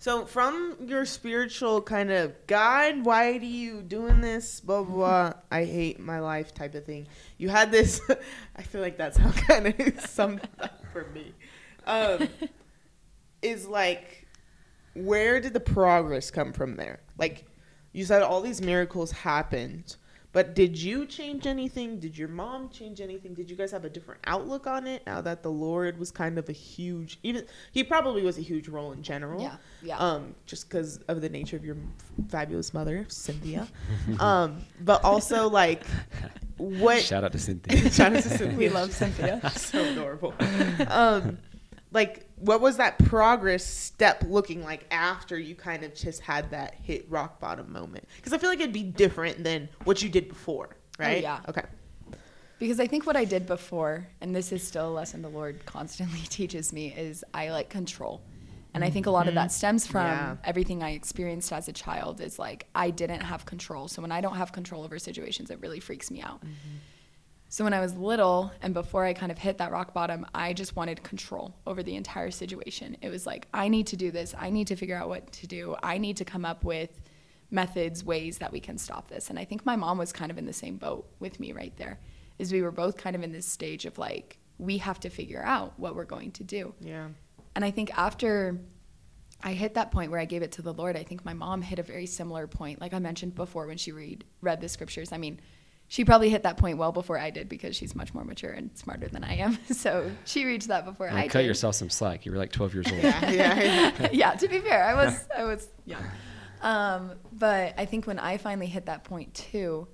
[0.00, 4.60] So from your spiritual kind of God, why do you doing this?
[4.60, 4.94] Blah blah.
[4.94, 7.08] blah I hate my life type of thing.
[7.36, 8.00] You had this.
[8.56, 11.34] I feel like that's how kind of summed up for me.
[11.86, 12.28] Um,
[13.42, 14.26] is like,
[14.94, 17.00] where did the progress come from there?
[17.18, 17.44] Like,
[17.98, 19.96] you said all these miracles happened,
[20.32, 21.98] but did you change anything?
[21.98, 23.34] Did your mom change anything?
[23.34, 26.38] Did you guys have a different outlook on it now that the Lord was kind
[26.38, 29.42] of a huge, even he probably was a huge role in general.
[29.42, 29.98] Yeah, yeah.
[29.98, 31.76] Um, just because of the nature of your
[32.28, 33.66] fabulous mother, Cynthia.
[34.20, 35.84] um, but also like
[36.56, 37.90] what Shout out to Cynthia.
[37.90, 38.56] Shout out to Cynthia.
[38.56, 39.50] We love Cynthia.
[39.56, 40.34] so adorable.
[40.86, 41.38] Um,
[41.90, 46.74] like, what was that progress step looking like after you kind of just had that
[46.74, 48.06] hit rock bottom moment?
[48.16, 51.22] Because I feel like it'd be different than what you did before, oh, right?
[51.22, 51.40] yeah.
[51.48, 51.64] Okay.
[52.58, 55.64] Because I think what I did before, and this is still a lesson the Lord
[55.64, 58.22] constantly teaches me, is I like control.
[58.74, 59.56] And I think a lot of that mm-hmm.
[59.56, 60.36] stems from Yeah.
[60.44, 63.88] everything I experienced as a child is like I didn't have control.
[63.88, 66.40] So when I don't have control over situations, it really freaks me out.
[66.40, 66.76] Mm-hmm.
[67.50, 70.52] So when I was little and before I kind of hit that rock bottom, I
[70.52, 72.96] just wanted control over the entire situation.
[73.00, 74.34] It was like, I need to do this.
[74.38, 75.74] I need to figure out what to do.
[75.82, 77.00] I need to come up with
[77.50, 79.30] methods, ways that we can stop this.
[79.30, 81.74] And I think my mom was kind of in the same boat with me right
[81.78, 81.98] there.
[82.38, 85.42] Is we were both kind of in this stage of like, we have to figure
[85.42, 86.74] out what we're going to do.
[86.80, 87.08] Yeah.
[87.54, 88.58] And I think after
[89.42, 91.62] I hit that point where I gave it to the Lord, I think my mom
[91.62, 92.80] hit a very similar point.
[92.80, 95.12] Like I mentioned before when she read read the scriptures.
[95.12, 95.40] I mean,
[95.88, 98.70] she probably hit that point well before I did because she's much more mature and
[98.76, 99.58] smarter than I am.
[99.78, 101.30] So she reached that before I did.
[101.30, 101.46] Cut did.
[101.46, 102.26] yourself some slack.
[102.26, 103.02] You were like 12 years old.
[103.02, 103.30] Yeah.
[103.30, 103.62] Yeah.
[103.98, 104.08] yeah.
[104.12, 106.04] yeah, to be fair, I was I was young.
[106.60, 109.88] Um, but I think when I finally hit that point too,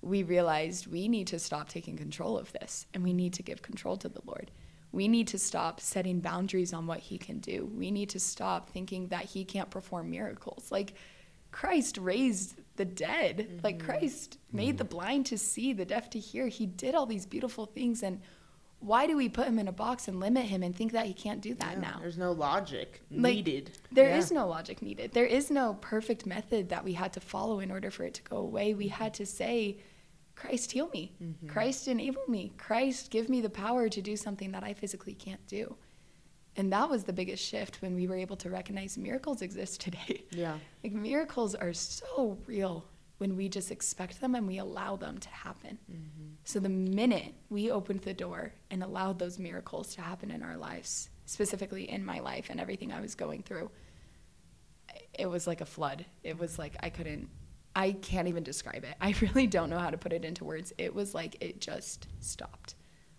[0.00, 3.60] we realized we need to stop taking control of this and we need to give
[3.60, 4.50] control to the Lord.
[4.92, 7.70] We need to stop setting boundaries on what he can do.
[7.74, 10.70] We need to stop thinking that he can't perform miracles.
[10.70, 10.94] Like
[11.50, 13.60] Christ raised the dead.
[13.62, 13.86] Like mm-hmm.
[13.86, 14.96] Christ made the mm-hmm.
[14.96, 16.48] blind to see, the deaf to hear.
[16.48, 18.20] He did all these beautiful things and
[18.84, 21.14] why do we put him in a box and limit him and think that he
[21.14, 21.98] can't do that Yeah, now?
[22.00, 23.78] There's no logic Like, needed.
[23.90, 24.40] There is Yeah.
[24.40, 25.12] no logic needed.
[25.12, 28.22] There is no perfect method that we had to follow in order for it to
[28.22, 28.74] go away.
[28.74, 29.02] We mm-hmm.
[29.02, 29.78] had to say,
[30.34, 31.14] Christ, heal me.
[31.22, 31.48] Mm-hmm.
[31.48, 32.52] Christ, enable me.
[32.58, 35.76] Christ, give me the power to do something that I physically can't do.
[36.56, 40.24] And that was the biggest shift when we were able to recognize miracles exist today.
[40.30, 40.58] Yeah.
[40.84, 42.84] Like, miracles are so real
[43.16, 45.78] when we just expect them and we allow them to happen.
[45.90, 46.34] Mm-hmm.
[46.44, 50.58] So, the minute we opened the door and allowed those miracles to happen in our
[50.58, 53.70] lives, specifically in my life and everything I was going through,
[55.18, 56.04] it was like a flood.
[56.22, 57.28] It was like I couldn't,
[57.74, 58.94] I can't even describe it.
[59.00, 60.72] I really don't know how to put it into words.
[60.76, 62.74] It was like it just stopped.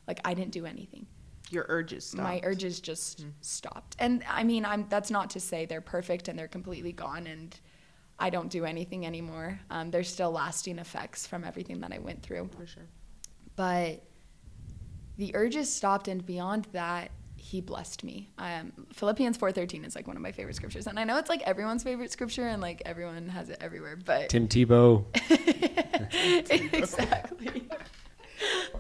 [0.08, 1.08] Like I didn't do anything.
[1.52, 2.24] Your urges stopped.
[2.24, 3.96] My urges just stopped.
[4.00, 7.56] And I mean, I'm that's not to say they're perfect and they're completely gone and
[8.18, 9.60] I don't do anything anymore.
[9.70, 12.84] Um, there's still lasting effects from everything that I went through For sure.
[13.56, 14.02] but
[15.18, 20.16] the urges stopped and beyond that he blessed me um, philippians 4.13 is like one
[20.16, 23.30] of my favorite scriptures and i know it's like everyone's favorite scripture and like everyone
[23.30, 25.06] has it everywhere but Tim Tebow.
[26.50, 27.68] exactly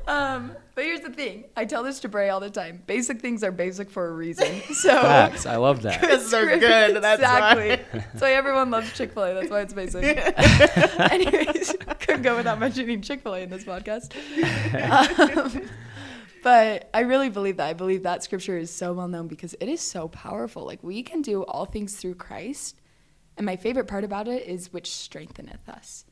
[0.08, 3.44] um, but here's the thing i tell this to bray all the time basic things
[3.44, 5.46] are basic for a reason so Facts.
[5.46, 6.02] I love that.
[6.02, 7.02] Because they're good.
[7.02, 7.70] That's exactly.
[7.70, 7.76] why.
[7.94, 9.34] That's why everyone loves Chick Fil A.
[9.34, 10.04] That's why it's basic.
[11.12, 14.14] Anyways, couldn't go without mentioning Chick Fil A in this podcast.
[14.76, 15.70] Um,
[16.44, 17.68] but I really believe that.
[17.68, 20.66] I believe that scripture is so well known because it is so powerful.
[20.66, 22.80] Like we can do all things through Christ,
[23.38, 26.06] and my favorite part about it is which strengtheneth us.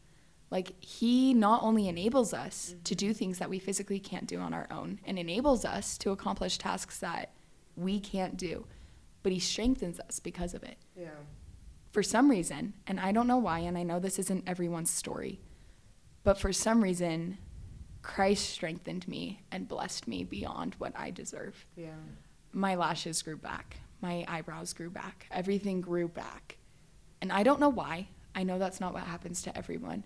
[0.54, 3.08] Like he not only enables us to mm-hmm.
[3.08, 6.60] do things that we physically can't do on our own, and enables us to accomplish
[6.60, 7.34] tasks that
[7.76, 8.68] we can't do,
[9.24, 11.10] but he strengthens us because of it Yeah.
[11.90, 15.42] for some reason, and I don't know why, and I know this isn't everyone's story,
[16.24, 17.40] but for some reason,
[18.04, 21.66] Christ strengthened me and blessed me beyond what I deserve.
[21.76, 21.96] Yeah.
[22.52, 26.58] My lashes grew back, my eyebrows grew back, everything grew back.
[27.22, 28.10] And I don't know why.
[28.36, 30.04] I know that's not what happens to everyone.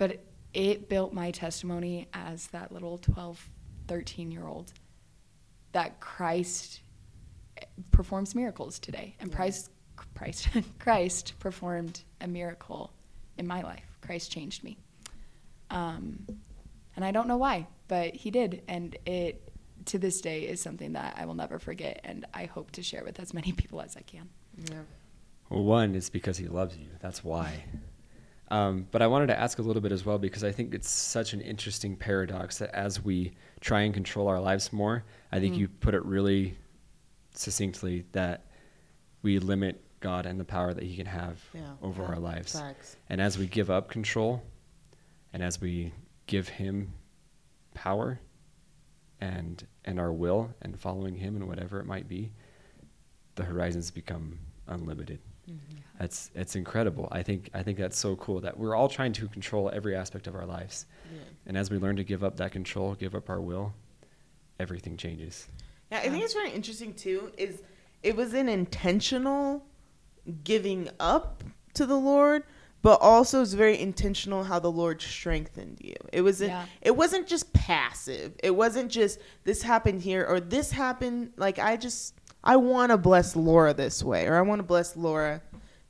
[0.00, 3.50] But it built my testimony as that little 12,
[3.86, 4.72] 13 year old
[5.72, 6.80] that Christ
[7.90, 9.14] performs miracles today.
[9.20, 9.36] And Yeah.
[9.36, 9.70] Christ,
[10.14, 12.94] Christ, Christ performed a miracle
[13.36, 13.84] in my life.
[14.00, 14.78] Christ changed me.
[15.68, 16.26] Um,
[16.96, 18.62] and I don't know why, but he did.
[18.68, 19.52] And it,
[19.84, 22.00] to this day, is something that I will never forget.
[22.04, 24.30] And I hope to share with as many people as I can.
[24.70, 24.80] Yeah.
[25.50, 26.86] Well, one, it's because he loves you.
[27.00, 27.64] That's why.
[28.50, 30.90] Um, but I wanted to ask a little bit as well because I think it's
[30.90, 35.54] such an interesting paradox that as we try and control our lives more, I think
[35.60, 36.56] you put it really
[37.34, 38.46] succinctly that
[39.22, 41.74] we limit God and the power that He can have Yeah.
[41.82, 42.54] over our lives.
[43.08, 44.42] And as we give up control
[45.32, 45.92] and as we
[46.26, 46.92] give Him
[47.74, 48.18] power
[49.20, 52.32] and and our will and following Him and whatever it might be,
[53.36, 55.20] the horizons become unlimited.
[55.48, 55.76] Mm-hmm.
[55.98, 57.08] That's it's incredible.
[57.12, 60.26] I think I think that's so cool that we're all trying to control every aspect
[60.26, 60.86] of our lives.
[61.12, 61.20] Yeah.
[61.46, 63.74] And as we learn to give up that control, give up our will,
[64.58, 65.48] everything changes.
[65.90, 67.32] Yeah, I think it's very interesting too.
[67.36, 67.62] Is
[68.02, 69.64] it was an intentional
[70.44, 71.42] giving up
[71.74, 72.44] to the Lord,
[72.82, 75.96] but also it's very intentional how the Lord strengthened you.
[76.12, 76.50] It wasn't.
[76.50, 76.64] Yeah.
[76.80, 78.34] It wasn't just passive.
[78.42, 81.32] It wasn't just this happened here or this happened.
[81.36, 84.96] Like I just I want to bless Laura this way, or I want to bless
[84.96, 85.42] Laura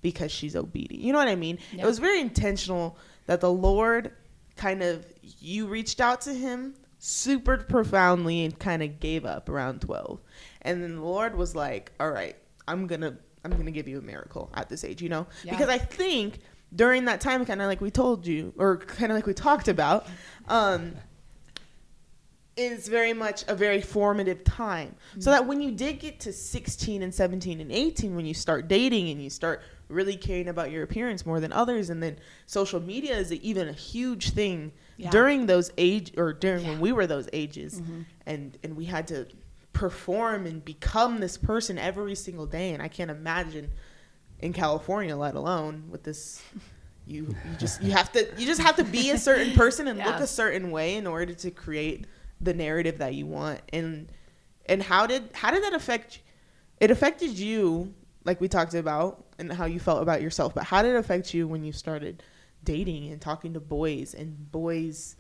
[0.03, 1.03] because she's obedient.
[1.05, 1.59] You know what I mean?
[1.77, 4.13] It was very intentional that the Lord
[4.57, 5.07] kind of
[5.39, 10.21] you reached out to him super profoundly and kind of gave up around 12
[10.63, 12.37] and then the lord was like all right
[12.69, 15.53] i'm gonna i'm gonna give you a miracle at this age you know Yeah.
[15.53, 16.41] because i think
[16.77, 19.69] during that time kind of like we told you or kind of like we talked
[19.69, 20.07] about
[20.49, 20.93] um
[22.61, 24.95] is very much a very formative time.
[25.19, 28.69] So that when you did get to 16 and 17 and 18, when you start
[28.69, 32.81] dating and you start really caring about your appearance more than others, and then social
[32.81, 35.11] media is even a huge thing Yeah.
[35.11, 38.05] during those age or during when we were those ages, Mhm.
[38.27, 39.27] and and we had to
[39.73, 42.73] perform and become this person every single day.
[42.75, 43.71] And I can't imagine
[44.41, 46.43] in California, let alone with this.
[47.07, 49.99] You, you just you have to you just have to be a certain person and
[49.99, 52.07] look a certain way in order to create
[52.41, 54.11] the narrative that you want and
[54.67, 56.21] and how did how did that affect
[56.81, 57.93] it affected you
[58.25, 61.35] like we talked about and how you felt about yourself but how did it affect
[61.35, 62.23] you when you started
[62.65, 65.17] dating and talking to boys and boys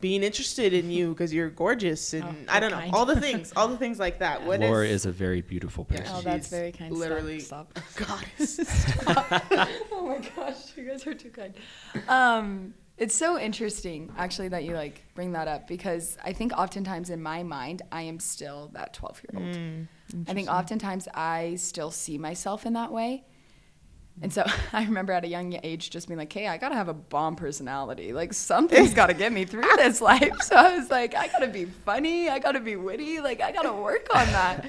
[0.00, 2.94] being interested in you because you're gorgeous and Oh, I don't know kind.
[2.94, 5.98] all the things all the things like that What Laura is a very beautiful Yeah,
[5.98, 6.14] person.
[6.16, 6.90] Oh, that's she's very kind.
[6.92, 7.78] Stop, literally- Stop.
[7.94, 8.58] goddess
[9.92, 11.54] oh my gosh, you guys are too kind.
[12.08, 17.10] Um, it's so interesting, actually, that you like bring that up because I think oftentimes
[17.10, 19.54] in my mind I am still that twelve year old.
[19.54, 19.88] Mm,
[20.28, 23.24] I think oftentimes I still see myself in that way.
[24.22, 26.88] And so I remember at a young age just being like, hey, I gotta have
[26.88, 28.12] a bomb personality.
[28.14, 30.40] Like something's gotta get me through this life.
[30.42, 33.72] So I was like, I gotta be funny, I gotta be witty, like I gotta
[33.72, 34.66] work on that.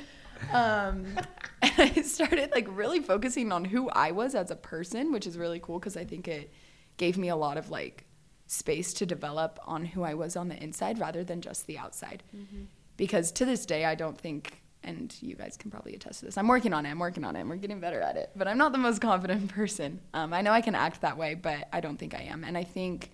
[0.52, 1.06] Um,
[1.62, 5.38] and I started like really focusing on who I was as a person, which is
[5.38, 6.52] really cool because I think it
[6.98, 8.07] gave me a lot of like
[8.48, 12.24] space to develop on who I was on the inside rather than just the outside.
[12.36, 12.64] Mm-hmm.
[12.96, 16.38] Because to this day, I don't think, and you guys can probably attest to this,
[16.38, 18.32] I'm working on it, I'm working on it, and we're getting better at it.
[18.36, 20.00] But I'm not the most confident person.
[20.14, 22.44] Um, I know I can act that way, but I don't think I am.
[22.44, 23.12] And I think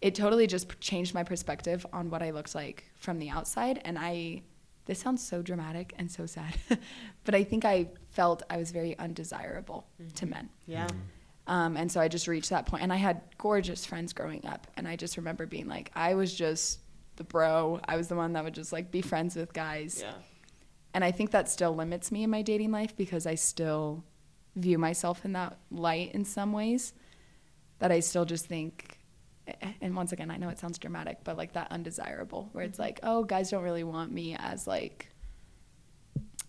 [0.00, 3.82] it totally just changed my perspective on what I looked like from the outside.
[3.84, 4.42] And I,
[4.86, 6.56] this sounds so dramatic and so sad,
[7.24, 10.30] but I think I felt I was very undesirable to mm-hmm.
[10.30, 10.48] men.
[10.66, 10.98] yeah mm-hmm.
[11.50, 14.66] Um, and so I just reached that point, and I had gorgeous friends growing up,
[14.76, 16.78] and I just remember being like, I was just
[17.16, 17.80] the bro.
[17.86, 20.14] I was the one that would just like be friends with guys, yeah
[20.94, 24.04] and I think that still limits me in my dating life because I still
[24.56, 26.92] view myself in that light in some ways.
[27.78, 28.98] That I still just think,
[29.80, 33.00] and once again, I know it sounds dramatic, but like that undesirable, where it's like,
[33.02, 35.09] oh, guys don't really want me as like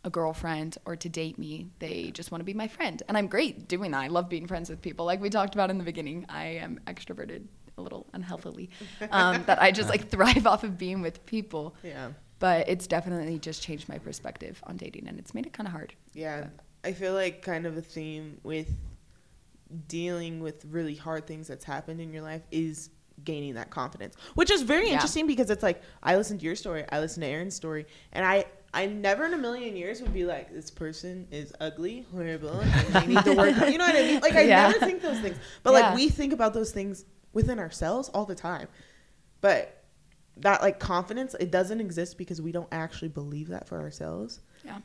[0.04, 1.68] a girlfriend or to date me.
[1.80, 3.02] They just want to be my friend.
[3.08, 4.00] And I'm great doing that.
[4.00, 5.06] I love being friends with people.
[5.06, 7.44] Like we talked about in the beginning, I am extroverted
[7.78, 8.70] a little unhealthily.
[9.12, 11.76] Um, that I just like thrive off of being with people.
[11.84, 12.10] yeah
[12.40, 15.74] But it's definitely just changed my perspective on dating and it's made it kind of
[15.74, 15.94] hard.
[16.14, 16.48] Yeah,
[16.84, 18.70] I feel like kind of a theme with
[19.88, 22.90] dealing with really hard things that's happened in your life is
[23.24, 24.94] gaining that confidence, which is very Yeah.
[24.94, 28.26] interesting because it's like I listened to your story, I listened to Aaron's story, and
[28.26, 32.62] I I never in a million years would be like this person is ugly, horrible,
[32.62, 33.56] and they need to work.
[33.70, 34.22] You know what I mean?
[34.22, 34.68] Like I Yeah.
[34.68, 35.80] never think those things, but Yeah.
[35.82, 37.04] like we think about those things
[37.34, 38.68] within ourselves all the time,
[39.42, 39.78] but
[40.38, 44.78] that like confidence it doesn't exist because we don't actually believe that for ourselves Yeah.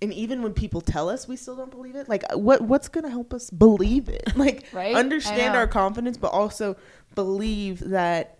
[0.00, 3.04] and even when people tell us we still don't believe it like what what's going
[3.04, 4.94] to help us believe it like Right?
[4.96, 6.76] Understand our confidence but also
[7.14, 8.38] believe that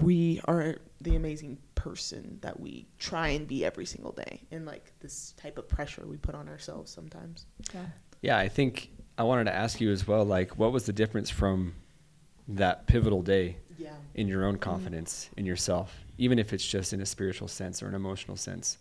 [0.00, 4.92] we are the amazing person that we try and be every single day and like
[5.00, 7.86] this type of pressure we put on ourselves sometimes Yeah.
[8.22, 11.30] Yeah, I think I wanted to ask you as well, like, what was the difference
[11.30, 11.74] from
[12.48, 17.00] that pivotal day yeah in your own confidence in yourself, even if it's just in
[17.00, 18.76] a spiritual sense or an emotional sense,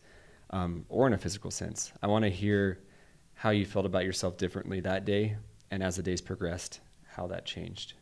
[0.49, 1.91] um, or in a physical sense?
[2.01, 2.79] I want to hear
[3.35, 5.37] how you felt about yourself differently that day,
[5.71, 7.93] and as the days progressed, how that changed.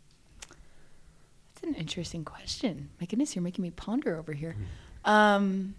[1.58, 2.90] That's an interesting question.
[3.00, 4.56] My goodness, you're making me ponder over here.
[5.06, 5.74] Um,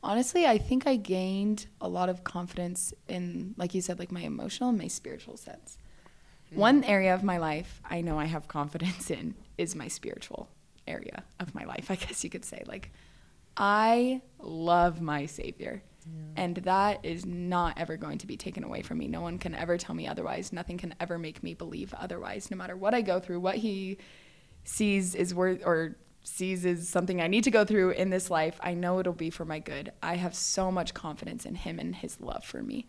[0.00, 4.20] honestly, I think I gained a lot of confidence in, like you said, like my
[4.20, 5.76] emotional and my spiritual sense.
[6.52, 10.48] One area of my life I know I have confidence in is my spiritual
[10.86, 12.62] area of my life, I guess you could say.
[12.66, 12.92] Like,
[13.56, 15.82] I love my Savior.
[16.36, 19.08] And that is not ever going to be taken away from me.
[19.08, 20.52] No one can ever tell me otherwise.
[20.52, 22.48] Nothing can ever make me believe otherwise.
[22.48, 23.98] No matter what I go through, what he
[24.66, 28.58] sees is worth or sees is something I need to go through in this life,
[28.60, 29.92] I know it'll be for my good.
[30.02, 32.86] I have so much confidence in him and his love for me.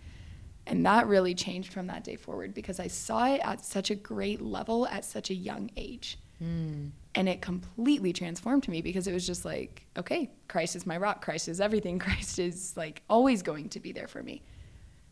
[0.65, 3.95] And that really changed from that day forward because I saw it at such a
[3.95, 6.19] great level at such a young age.
[6.39, 6.87] Hmm.
[7.15, 11.23] And it completely transformed me because it was just like, okay, Christ is my rock.
[11.23, 11.99] Christ is everything.
[12.07, 14.41] Christ is like always going to be there for me.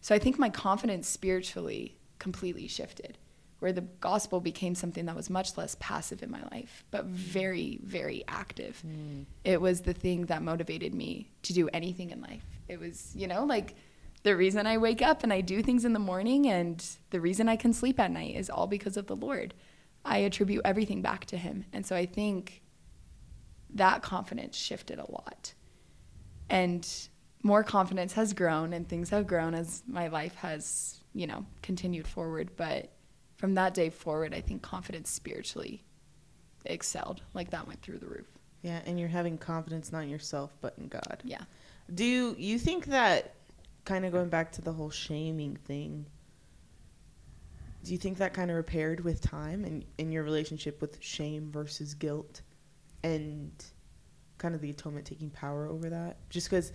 [0.01, 3.18] So I think my confidence spiritually completely shifted,
[3.60, 7.12] where the gospel became something that was much less passive in my life, but mm.
[7.12, 8.82] very, very active.
[8.86, 9.26] Mm.
[9.43, 12.45] It was the thing that motivated me to do anything in life.
[12.68, 13.76] It was, you know, like
[14.24, 17.47] the reason I wake up and I do things in the morning and the reason
[17.47, 19.53] I can sleep at night is all because of the Lord.
[20.03, 21.66] I attribute everything back to Him.
[21.72, 22.62] And so I think
[23.76, 25.53] that confidence shifted a lot.
[26.49, 26.88] And
[27.43, 32.08] more confidence has grown and things have grown as my life has, you know, continued
[32.08, 32.49] forward.
[32.58, 32.89] But
[33.46, 35.84] from that day forward, I think confidence spiritually
[36.66, 37.22] excelled.
[37.36, 38.26] Like that went through the roof.
[38.64, 41.22] Yeah, and you're having confidence not in yourself but in God.
[41.24, 41.43] Yeah.
[41.93, 43.36] Do you, you think that
[43.84, 46.08] kind of going back to the whole shaming thing?
[47.84, 51.52] Do you think that kind of repaired with time and in your relationship with shame
[51.52, 52.41] versus guilt
[53.04, 53.52] and
[54.39, 56.18] kind of the atonement taking power over that?
[56.32, 56.74] Just because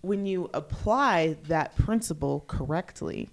[0.00, 3.28] when you apply that principle correctly,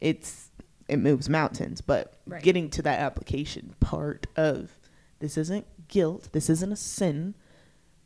[0.00, 0.50] it's
[0.88, 1.80] it moves mountains.
[1.80, 2.42] But Right.
[2.42, 4.78] getting to that application part of
[5.20, 7.34] this isn't guilt, this isn't a sin,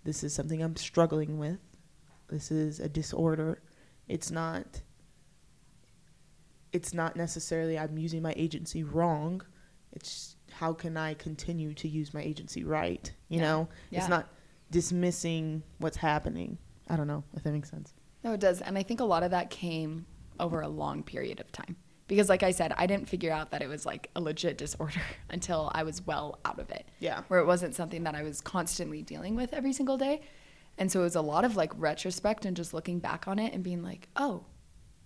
[0.05, 1.59] this is something I'm struggling with,
[2.29, 3.61] this is a disorder.
[4.07, 4.83] It's not.
[6.73, 9.43] It's not necessarily I'm using my agency wrong.
[9.93, 13.11] It's how can I continue to use my agency right?
[13.29, 13.45] You Yeah.
[13.45, 14.01] know, Yeah.
[14.01, 14.29] it's not
[14.71, 16.59] dismissing what's happening.
[16.89, 17.95] I don't know if that makes sense.
[18.23, 18.61] No, it does.
[18.61, 20.05] And I think a lot of that came
[20.39, 21.77] over a long period of time.
[22.09, 25.01] Because, like I said, I didn't figure out that it was like a legit disorder
[25.31, 26.89] until I was well out of it.
[26.99, 27.23] Yeah.
[27.29, 30.23] Where it wasn't something that I was constantly dealing with every single day.
[30.79, 33.53] And so it was a lot of like retrospect and just looking back on it
[33.53, 34.45] and being like, oh,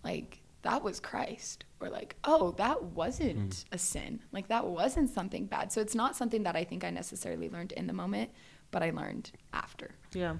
[0.04, 1.64] like that was Christ.
[1.80, 3.74] Or like, oh, that wasn't hmm.
[3.74, 4.20] a sin.
[4.30, 5.72] Like that wasn't something bad.
[5.72, 8.30] So it's not something that I think I necessarily learned in the moment,
[8.70, 9.94] but I learned after.
[10.12, 10.36] Yeah.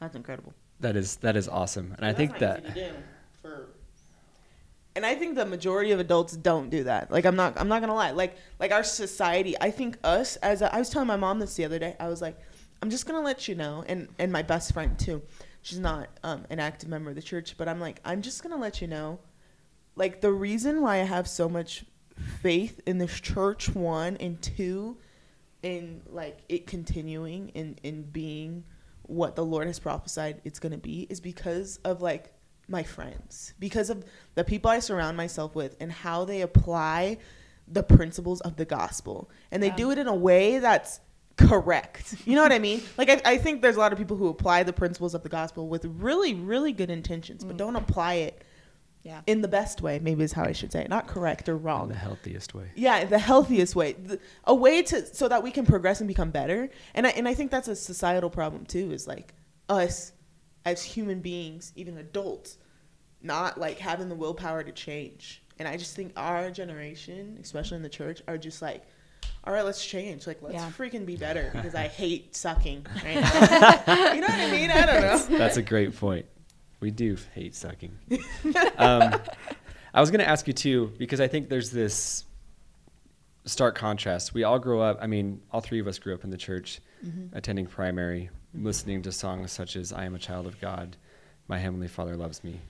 [0.00, 0.52] That's incredible.
[0.80, 2.64] That is that is awesome, and I think that
[4.98, 7.08] and I think the majority of adults don't do that.
[7.08, 8.10] Like I'm not I'm not gonna lie.
[8.10, 11.54] Like like our society, I think us as a, I was telling my mom this
[11.54, 11.94] the other day.
[12.00, 12.36] I was like,
[12.82, 15.22] I'm just gonna let you know, and and my best friend too.
[15.62, 18.56] She's not um, an active member of the church, but I'm like, I'm just gonna
[18.56, 19.20] let you know,
[19.94, 21.84] like the reason why I have so much
[22.42, 24.96] faith in this church, one and two,
[25.62, 28.64] in like it continuing and in being
[29.02, 32.32] what the Lord has prophesied it's gonna be, is because of like
[32.68, 34.04] my friends, because of
[34.34, 37.18] the people I surround myself with, and how they apply
[37.66, 39.76] the principles of the gospel, and they Yeah.
[39.76, 41.00] do it in a way that's
[41.36, 42.16] correct.
[42.26, 42.82] You know what I mean?
[42.96, 45.28] Like I, I think there's a lot of people who apply the principles of the
[45.28, 47.58] gospel with really, really good intentions, but mm.
[47.58, 48.42] don't apply it
[49.04, 49.20] Yeah.
[49.26, 49.98] in the best way.
[50.00, 51.88] Maybe is how I should say it, not correct or in wrong.
[51.88, 52.70] the healthiest way.
[52.74, 56.30] Yeah, the healthiest way, the, a way to so that we can progress and become
[56.30, 56.70] better.
[56.94, 58.90] And I, and I think that's a societal problem too.
[58.92, 59.32] Is like
[59.68, 60.12] us
[60.68, 62.58] as human beings, even adults,
[63.22, 65.42] not like having the willpower to change.
[65.58, 68.84] And I just think our generation, especially in the church, are just like,
[69.44, 70.26] all right, let's change.
[70.26, 70.70] Like, let's Yeah.
[70.70, 72.86] freaking be better because I hate sucking.
[73.04, 73.14] Right
[74.14, 74.70] you know what I mean?
[74.70, 75.00] I don't
[75.30, 75.38] know.
[75.38, 76.26] That's a great point.
[76.80, 77.96] We do hate sucking.
[78.76, 79.14] um,
[79.94, 82.24] I was going to ask you too because I think there's this
[83.46, 84.34] stark contrast.
[84.34, 84.98] We all grow up.
[85.00, 86.80] I mean, all three of us grew up in the church,
[87.32, 90.96] attending primary, listening to songs such as "I am a child of God,"
[91.48, 92.60] "My heavenly Father loves me,"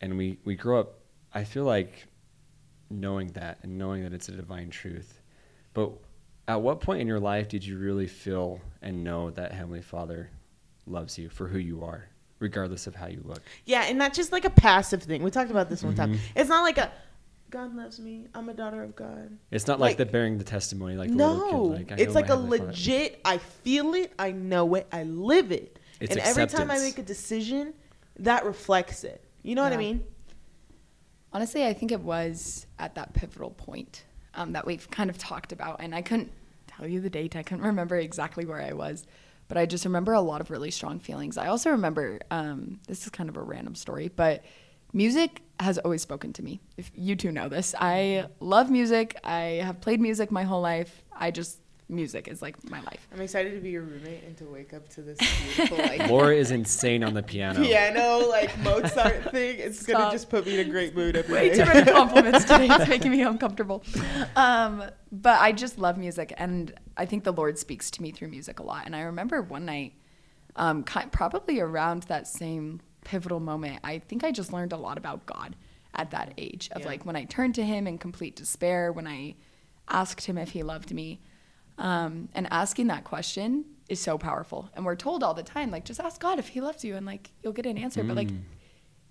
[0.00, 0.98] and we we grow up.
[1.34, 2.06] I feel like
[2.88, 5.20] knowing that and knowing that it's a divine truth.
[5.74, 5.92] But
[6.48, 10.30] at what point in your life did you really feel and know that Heavenly Father
[10.86, 12.08] loves you for who you are,
[12.38, 13.42] regardless of how you look?
[13.64, 15.22] Yeah, and not just like a passive thing.
[15.22, 16.14] We talked about this one time.
[16.14, 16.20] Mhm.
[16.36, 16.92] It's not like a
[17.50, 18.26] God loves me.
[18.34, 19.36] I'm a daughter of God.
[19.50, 21.90] It's not like, Like- the bearing the testimony, like the no, little kid.
[21.90, 23.20] Like, I it's like a Heavenly Father- legit.
[23.24, 24.12] I feel it.
[24.18, 24.86] I know it.
[24.92, 25.78] I live it.
[26.00, 27.72] It's and every time I make a decision,
[28.18, 29.22] that reflects it.
[29.42, 30.04] You know what I mean?
[31.32, 35.52] Honestly, I think it was at that pivotal point um, that we've kind of talked
[35.52, 36.32] about, and I couldn't
[36.66, 37.36] tell you the date.
[37.36, 39.06] I couldn't remember exactly where I was,
[39.48, 41.36] but I just remember a lot of really strong feelings.
[41.38, 44.44] I also remember um, this is kind of a random story, but
[44.96, 46.60] music has always spoken to me.
[46.76, 49.18] If you two know this, I love music.
[49.22, 51.04] I have played music my whole life.
[51.14, 53.06] I just music is like my life.
[53.12, 56.34] I'm excited to be your roommate and to wake up to this beautiful like Laura
[56.34, 57.62] is insane on the piano.
[57.64, 59.58] piano like Mozart thing.
[59.60, 59.98] It's Stop.
[59.98, 61.56] gonna just put me in a great mood every Way day.
[61.56, 62.68] too many compliments today.
[62.70, 63.84] It's making me uncomfortable.
[64.34, 64.82] Um,
[65.12, 68.58] but I just love music, and I think the Lord speaks to me through music
[68.60, 68.82] a lot.
[68.86, 69.92] And I remember one night,
[70.56, 74.98] um, ki probably around that same pivotal moment, I think I just learned a lot
[74.98, 75.56] about God
[75.94, 76.88] at that age of Yeah.
[76.88, 79.36] like when I turned to Him in complete despair, when I
[79.88, 81.20] asked Him if He loved me.
[81.78, 84.70] Um, and asking that question is so powerful.
[84.74, 87.06] And we're told all the time, like, just ask God if He loves you, and
[87.06, 88.02] like, you'll get an answer.
[88.02, 88.30] But like,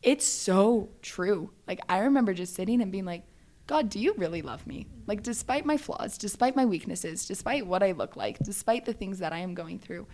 [0.02, 1.52] it's so true.
[1.68, 3.24] Like I remember just sitting and being like,
[3.68, 4.86] God, do you really love me?
[5.08, 9.20] Like despite my flaws, despite my weaknesses, despite what I look like, despite the things
[9.20, 10.06] that I am going through,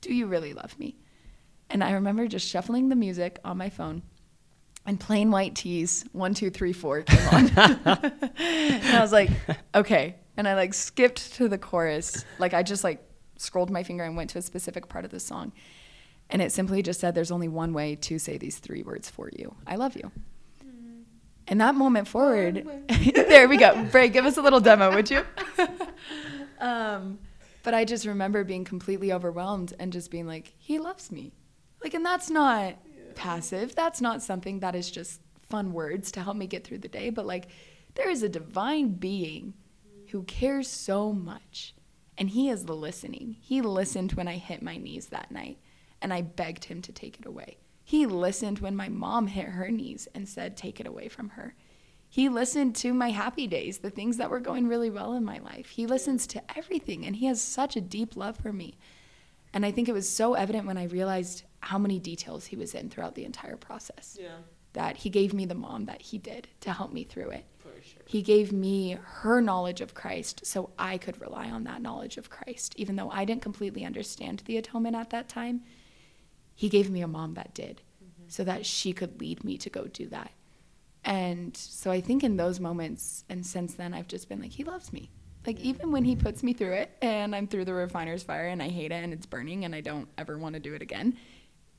[0.00, 0.96] do you really love me?
[1.70, 4.02] And I remember just shuffling the music on my phone
[4.88, 7.50] and Plain White T's, one, two, three, four came on.
[7.56, 9.28] and I was like,
[9.74, 10.16] okay.
[10.38, 12.24] And I like skipped to the chorus.
[12.38, 13.06] Like I just like
[13.36, 15.52] scrolled my finger and went to a specific part of the song.
[16.30, 19.30] And it simply just said, There's only one way to say these three words for
[19.36, 20.10] you I love you.
[21.46, 22.66] And that moment forward,
[23.14, 23.84] there we go.
[23.84, 25.22] Bray, give us a little demo, would you?
[26.60, 27.18] um,
[27.62, 31.32] but I just remember being completely overwhelmed and just being like, He loves me.
[31.82, 32.76] Like, and that's not
[33.14, 33.74] passive.
[33.74, 37.10] That's not something that is just fun words to help me get through the day.
[37.10, 37.48] But like,
[37.94, 39.54] there is a divine being
[40.10, 41.74] who cares so much.
[42.16, 43.36] And he is the listening.
[43.40, 45.58] He listened when I hit my knees that night
[46.02, 47.58] and I begged him to take it away.
[47.84, 51.54] He listened when my mom hit her knees and said, Take it away from her.
[52.10, 55.38] He listened to my happy days, the things that were going really well in my
[55.38, 55.70] life.
[55.70, 58.78] He listens to everything and he has such a deep love for me.
[59.52, 62.74] And I think it was so evident when I realized how many details he was
[62.74, 64.36] in throughout the entire process Yeah,
[64.74, 67.44] that he gave me the mom that he did to help me through it.
[67.58, 68.02] for sure.
[68.06, 72.30] He gave me her knowledge of Christ so I could rely on that knowledge of
[72.30, 72.74] Christ.
[72.76, 75.62] Even though I didn't completely understand the atonement at that time,
[76.54, 78.28] he gave me a mom that did mm-hmm.
[78.28, 80.32] so that she could lead me to go do that.
[81.04, 84.64] And so I think in those moments, and since then, I've just been like, he
[84.64, 85.10] loves me.
[85.46, 88.62] Like, even when he puts me through it and I'm through the refiner's fire and
[88.62, 91.16] I hate it and it's burning and I don't ever want to do it again,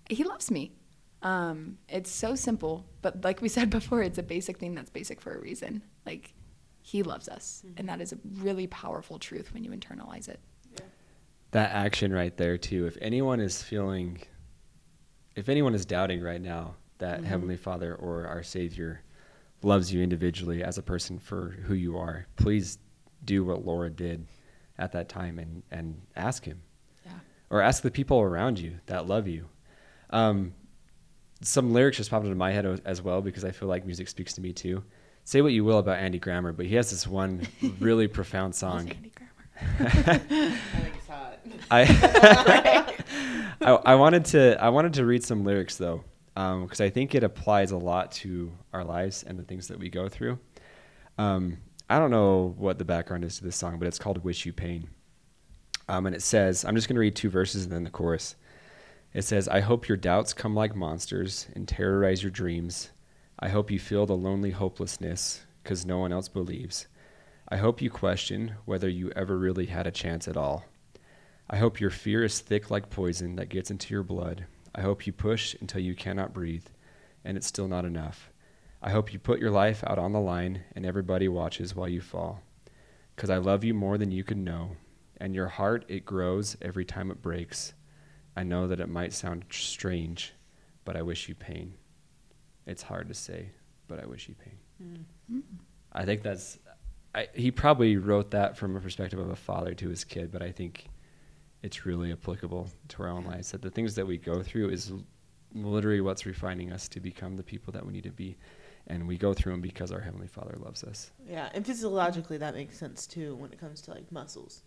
[0.10, 0.74] he loves me.
[1.22, 5.22] Um, it's so simple, but like we said before, it's a basic thing that's basic
[5.22, 5.84] for a reason.
[6.06, 6.34] Like,
[6.82, 7.64] he loves us.
[7.78, 10.40] And that is a really powerful truth when you internalize it.
[11.52, 14.20] that action right there too if anyone is feeling
[15.36, 19.02] if anyone is doubting right now that heavenly father or our savior
[19.64, 22.78] loves you individually as a person for who you are please
[23.26, 24.28] do what laura did
[24.78, 26.62] at that time and and ask him
[27.06, 27.14] Yeah.
[27.50, 29.50] or ask the people around you that love you
[30.12, 30.54] um,
[31.42, 34.34] some lyrics just popped into my head as well because i feel like music speaks
[34.34, 34.84] to me too
[35.24, 37.42] say what you will about andy grammer but he has this one
[37.80, 39.30] really profound song Andy Grammer.
[39.80, 41.40] I think it's hot.
[41.70, 42.96] I,
[43.62, 46.04] I I wanted to I wanted to read some lyrics though,
[46.34, 49.90] because I think it applies a lot to our lives and the things that we
[49.90, 50.40] go through.
[51.18, 51.58] Um,
[51.90, 54.54] I don't know what the background is to this song, but it's called "Wish You
[54.54, 54.90] Pain,"
[55.90, 58.36] um, and it says I'm just going to read two verses and then the chorus.
[59.14, 62.92] It says, "I hope your doubts come like monsters and terrorize your dreams.
[63.40, 66.88] I hope you feel the lonely hopelessness because no one else believes.
[67.48, 70.66] I hope you question whether you ever really had a chance at all."
[71.50, 74.46] I hope your fear is thick like poison that gets into your blood.
[74.76, 76.68] I hope you push until you cannot breathe,
[77.26, 78.32] and it's still not enough.
[78.84, 82.02] I hope you put your life out on the line and everybody watches while you
[82.02, 82.44] fall.
[83.16, 84.78] Because I love you more than you can know,
[85.18, 87.74] and your heart, it grows every time it breaks.
[88.36, 90.34] I know that it might sound strange,
[90.86, 91.76] but I wish you pain.
[92.66, 93.52] It's hard to say,
[93.88, 95.06] but I wish you pain.
[95.32, 95.42] Mm.
[95.92, 96.60] I think that's.
[97.14, 100.44] I, he probably wrote that from a perspective of a father to his kid, but
[100.44, 100.88] I think
[101.64, 103.52] it's really applicable to our own lives.
[103.52, 105.04] That the things that we go through is l-
[105.54, 108.38] literally what's refining us to become the people that we need to be,
[108.88, 111.12] and we go through them because our heavenly Father loves us.
[111.28, 114.62] Yeah, and physiologically that makes sense too when it comes to like muscles.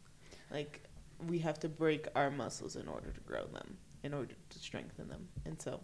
[0.51, 0.83] Like
[1.29, 5.09] we have to break our muscles in order to grow them, in order to strengthen
[5.09, 5.29] them.
[5.45, 5.81] And so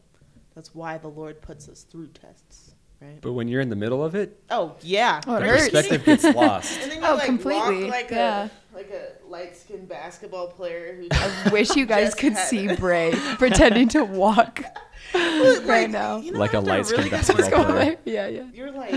[0.55, 3.21] that's why the Lord puts us through tests, right?
[3.21, 5.21] But when you're in the middle of it, oh, yeah.
[5.27, 6.81] Oh, the perspective gets lost.
[6.81, 8.45] And then you Oh, like completely, walk like yeah.
[8.73, 12.75] a like a light skinned basketball player who I wish you guys could had- see
[12.77, 14.63] Bray pretending to walk
[15.15, 16.19] right now.
[16.19, 17.97] You know Like a light-skinned really basketball basketball player.
[18.05, 18.45] Yeah, yeah.
[18.53, 18.95] your like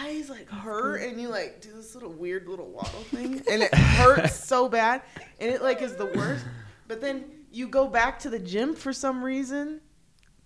[0.00, 3.74] eyes like hurt and you like do this little weird little waddle thing and it
[3.74, 5.02] hurts so bad
[5.40, 6.44] and it like is the worst
[6.86, 9.80] but then you go back to the gym for some reason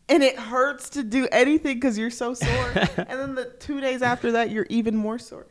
[0.09, 4.03] and it hurts to do anything because you're so sore and then the two days
[4.03, 5.47] after that you're even more sore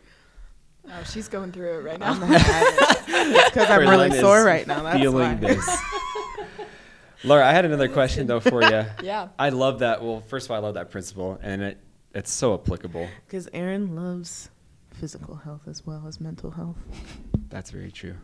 [0.87, 2.15] Oh, she's going through it right now.
[2.15, 4.81] because I'm really sore right now.
[4.81, 5.53] That's feeling why.
[5.53, 5.77] this.
[7.23, 8.85] Laura, I had another question though for you.
[9.03, 9.27] yeah.
[9.37, 10.01] I love that.
[10.03, 11.77] Well, first of all, I love that principle, and it
[12.15, 13.07] it's so applicable.
[13.27, 14.49] Because Aaron loves
[14.89, 16.77] physical health as well as mental health.
[17.49, 18.15] That's very true.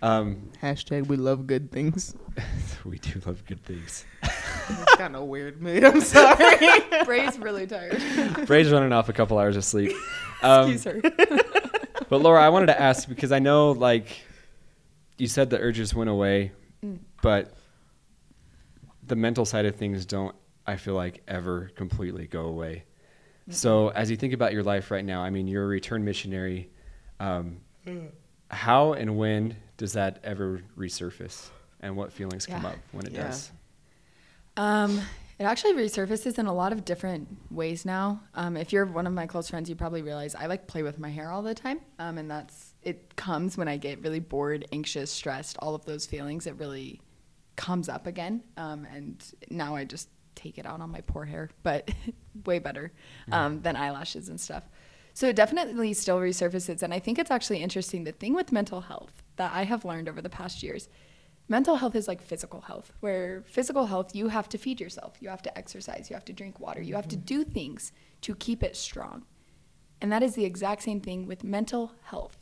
[0.00, 2.14] Um, Hashtag we love good things.
[2.86, 4.04] we do love good things.
[4.68, 5.84] It's kind of weird mood.
[5.88, 6.56] I'm sorry.
[7.04, 8.00] Bray's really tired.
[8.46, 9.92] Bray's running off a couple hours of sleep.
[10.42, 11.00] Um, Excuse her.
[12.08, 14.20] but Laura, I wanted to ask because I know, like,
[15.18, 16.52] you said the urges went away,
[16.84, 16.98] Mm.
[17.22, 17.54] but
[19.06, 20.34] the mental side of things don't.
[20.66, 22.84] I feel like ever completely go away.
[23.50, 26.70] So as you think about your life right now, I mean, you're a return missionary.
[27.20, 27.58] Um,
[28.50, 31.50] how and when does that ever resurface,
[31.80, 33.24] and what feelings come up when it Yeah.
[33.24, 33.50] does?
[34.56, 35.00] Um,
[35.38, 38.20] it actually resurfaces in a lot of different ways now.
[38.34, 40.98] Um, if you're one of my close friends, you probably realize I like play with
[40.98, 44.66] my hair all the time, um, and that's it comes when I get really bored,
[44.72, 45.56] anxious, stressed.
[45.58, 47.00] All of those feelings, it really
[47.56, 51.50] comes up again, um, and now I just take it out on my poor hair,
[51.62, 51.90] but
[52.46, 52.92] way better
[53.32, 54.68] um, than eyelashes and stuff.
[55.14, 58.04] So it definitely still resurfaces, and I think it's actually interesting.
[58.04, 60.88] The thing with mental health that I have learned over the past years
[61.48, 65.28] mental health is like physical health where physical health you have to feed yourself you
[65.28, 68.62] have to exercise you have to drink water you have to do things to keep
[68.62, 69.24] it strong.
[70.00, 72.38] And that is the exact same thing with mental health.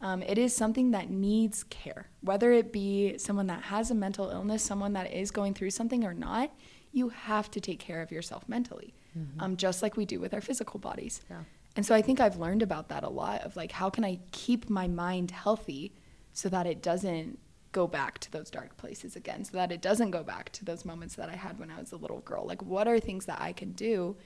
[0.00, 2.08] Um, it is something that needs care.
[2.20, 6.04] Whether it be someone that has a mental illness someone that is going through something
[6.04, 6.52] or not
[6.92, 8.92] you have to take care of yourself mentally
[9.40, 11.20] um, just like we do with our physical bodies.
[11.30, 11.42] Yeah.
[11.76, 14.20] and so I think I've learned about that a lot of like how can I
[14.32, 15.92] keep my mind healthy
[16.32, 17.38] so that it doesn't
[17.72, 20.84] go back to those dark places again, so that it doesn't go back to those
[20.84, 22.46] moments that I had when I was a little girl.
[22.46, 24.16] Like what are things that I can do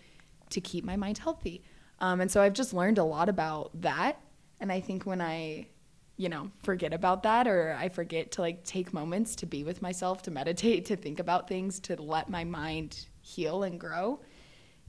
[0.51, 1.63] to keep my mind healthy?
[2.01, 4.21] Um, and so I've just learned a lot about that.
[4.61, 5.69] And I think when I,
[6.17, 9.83] you know, forget about that or I forget to like take moments to be with
[9.83, 14.21] myself, to meditate, to think about things, to let my mind heal and grow,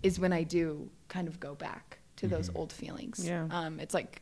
[0.03, 3.26] is when I do kind of go back to those old feelings.
[3.26, 3.47] Yeah.
[3.51, 4.22] Um, it's like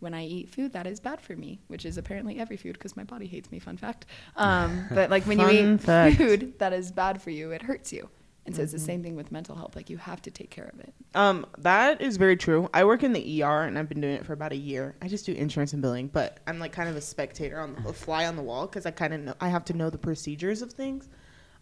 [0.00, 2.96] when I eat food that is bad for me, which is apparently every food because
[2.96, 3.58] my body hates me.
[3.58, 4.06] Fun fact.
[4.36, 6.16] Um, but like when you eat fact.
[6.16, 8.08] food that is bad for you, it hurts you.
[8.46, 9.74] And so it's the same thing with mental health.
[9.74, 10.94] Like you have to take care of it.
[11.16, 12.70] Um, that is very true.
[12.72, 14.94] I work in the ER and I've been doing it for about a year.
[15.02, 17.92] I just do insurance and billing, but I'm like kind of a spectator on a
[17.92, 20.62] fly on the wall because I kind of know I have to know the procedures
[20.62, 21.08] of things,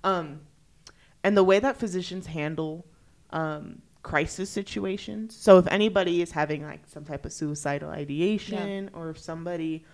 [0.04, 0.40] um,
[1.22, 2.86] and the way that physicians handle
[3.30, 5.34] um, crisis situations.
[5.34, 9.84] So if anybody is having like some type of suicidal ideation, or if somebody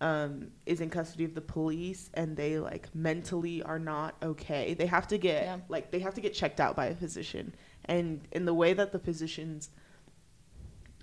[0.00, 4.86] um, is in custody of the police and they like mentally are not okay, they
[4.86, 5.58] have to get Yeah.
[5.68, 7.54] like they have to get checked out by a physician.
[7.84, 9.70] And in the way that the physicians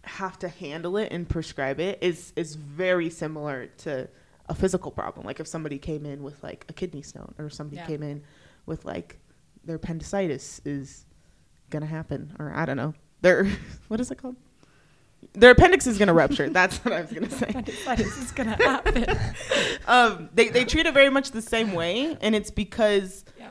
[0.03, 4.09] have to handle it and prescribe it is is very similar to
[4.49, 5.27] a physical problem.
[5.27, 7.85] Like if somebody came in with like a kidney stone or somebody Yeah.
[7.85, 8.23] came in
[8.65, 9.19] with like
[9.63, 11.05] their appendicitis is
[11.71, 12.93] gonna happen or I don't know.
[13.21, 13.45] Their
[13.87, 14.35] what is it called?
[15.33, 16.49] Their appendix is gonna rupture.
[16.51, 17.51] That's what I was gonna say.
[17.95, 19.05] this is gonna happen.
[19.87, 23.49] um, they they treat it very much the same way, and it's because yeah.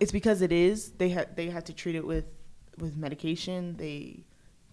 [0.00, 2.24] it's because it is they had they have to treat it with
[2.78, 3.76] with medication.
[3.76, 4.24] They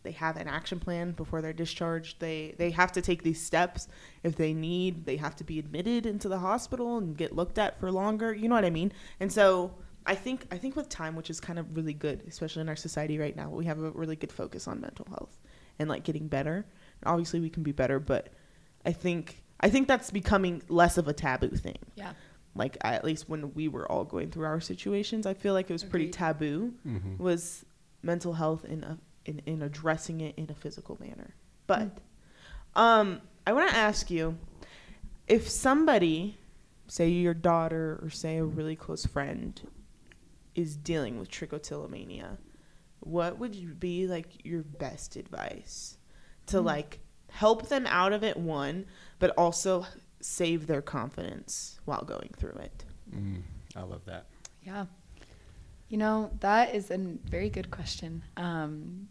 [0.03, 2.19] they have an action plan before they're discharged.
[2.19, 3.87] They they have to take these steps
[4.23, 5.05] if they need.
[5.05, 8.33] They have to be admitted into the hospital and get looked at for longer.
[8.33, 8.93] You know what I mean?
[9.19, 9.73] And so
[10.05, 12.75] I think I think with time, which is kind of really good, especially in our
[12.75, 15.39] society right now, we have a really good focus on mental health
[15.79, 16.57] and like getting better.
[17.01, 18.29] And Obviously, we can be better, but
[18.85, 22.13] I think I think that's becoming less of a taboo thing Yeah.
[22.55, 25.73] like at least when we were all going through our situations i feel like it
[25.73, 26.13] was pretty Agreed.
[26.13, 27.17] taboo Mhm.
[27.17, 27.65] was
[28.03, 31.33] mental health in, a, in in addressing it in a physical manner
[31.67, 31.97] but
[32.75, 34.37] um i want to ask you
[35.27, 36.37] if somebody
[36.87, 39.61] say your daughter or say a really close friend
[40.55, 42.37] is dealing with trichotillomania
[43.01, 45.97] what would be like your best advice
[46.47, 46.65] to Mm.
[46.65, 46.99] like
[47.29, 48.85] help them out of it one
[49.19, 49.85] but also
[50.21, 52.83] save their confidence while going through it
[53.15, 53.43] Mm,
[53.75, 54.25] I love that.
[54.63, 54.85] Yeah.
[55.89, 58.23] You know, that is a very good question.
[58.35, 59.07] Um,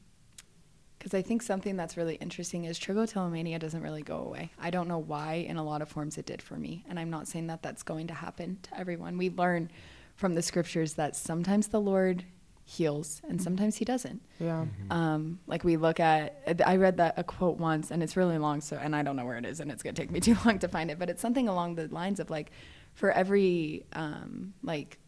[0.99, 4.51] because I think something that's really interesting is trichotillomania doesn't really go away.
[4.59, 6.85] I don't know why, in a lot of forms, it did for me.
[6.89, 9.17] And I'm not saying that that's going to happen to everyone.
[9.19, 9.71] We learn
[10.17, 12.25] from the scriptures that sometimes the Lord
[12.67, 14.23] heals and sometimes he doesn't.
[14.39, 18.39] yeah Um, like we look at, I read that a quote once, and it's really
[18.39, 20.37] long, so and I don't know where it is, and it's gonna take me too
[20.47, 22.53] long to find it, but it's something along the lines of like,
[22.95, 24.99] for every um, like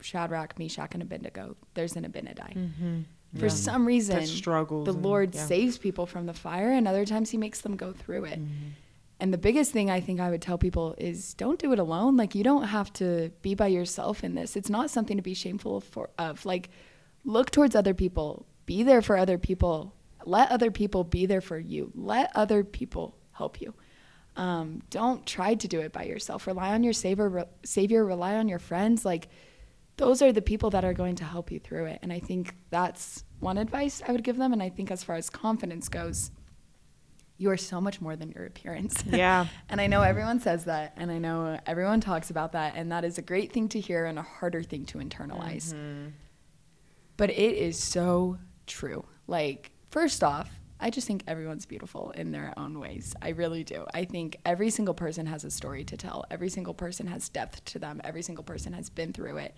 [0.00, 2.56] Shadrach, Meshach, and Abednego, there's an Abinadi.
[2.56, 3.00] mm-hmm.
[3.38, 3.48] For Yeah.
[3.50, 4.86] some reason, struggles.
[4.86, 5.44] the and- Lord yeah.
[5.46, 8.40] saves people from the fire, and other times He makes them go through it.
[9.20, 12.16] And the biggest thing I think I would tell people is don't do it alone.
[12.16, 14.56] Like you don't have to be by yourself in this.
[14.56, 16.46] It's not something to be shameful for of.
[16.46, 16.70] Like
[17.24, 18.46] look towards other people.
[18.64, 19.94] Be there for other people.
[20.24, 21.92] Let other people be there for you.
[21.94, 23.74] Let other people help you.
[24.36, 26.46] Um, don't try to do it by yourself.
[26.46, 27.28] Rely on your savior.
[27.28, 28.04] Re- savior.
[28.04, 29.04] Rely on your friends.
[29.04, 29.28] Like
[29.98, 31.98] those are the people that are going to help you through it.
[32.00, 34.54] And I think that's one advice I would give them.
[34.54, 36.30] And I think as far as confidence goes,
[37.40, 39.02] you are so much more than your appearance.
[39.10, 39.46] Yeah.
[39.70, 43.04] and I know everyone says that, and I know everyone talks about that, and that
[43.04, 45.72] is a great thing to hear and a harder thing to internalize.
[45.72, 46.08] Mm-hmm.
[47.16, 49.04] But it is so true.
[49.26, 53.14] Like, first off, I just think everyone's beautiful in their own ways.
[53.20, 53.86] I really do.
[53.92, 56.24] I think every single person has a story to tell.
[56.30, 58.00] Every single person has depth to them.
[58.04, 59.54] Every single person has been through it.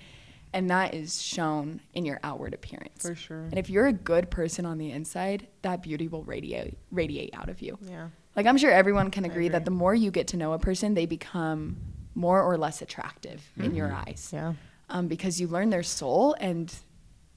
[0.53, 3.03] And that is shown in your outward appearance.
[3.03, 3.44] For sure.
[3.44, 7.48] And if you're a good person on the inside, that beauty will radiate radiate out
[7.48, 7.78] of you.
[7.82, 8.09] Yeah.
[8.36, 9.48] Like I'm sure everyone can agree, agree.
[9.50, 11.76] that the more you get to know a person, they become
[12.14, 14.30] more or less attractive in your eyes.
[14.32, 14.55] Yeah.
[14.90, 16.74] Um, because you learn their soul and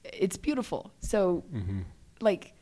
[0.04, 0.92] it's beautiful.
[1.00, 1.44] So
[2.20, 2.52] like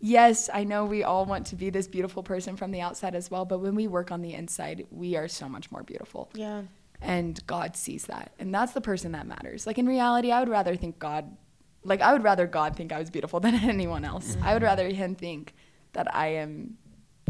[0.00, 3.30] yes, I know we all want to be this beautiful person from the outside as
[3.30, 6.30] well, but when we work on the inside, we are so much more beautiful.
[6.34, 6.62] Yeah.
[7.02, 8.32] And God sees that.
[8.38, 9.66] And that's the person that matters.
[9.66, 11.36] Like in reality, I would rather think God
[11.82, 14.34] like I would rather God think I was beautiful than anyone else.
[14.34, 14.44] Mm-hmm.
[14.44, 15.54] I would rather him think
[15.92, 16.76] that I am,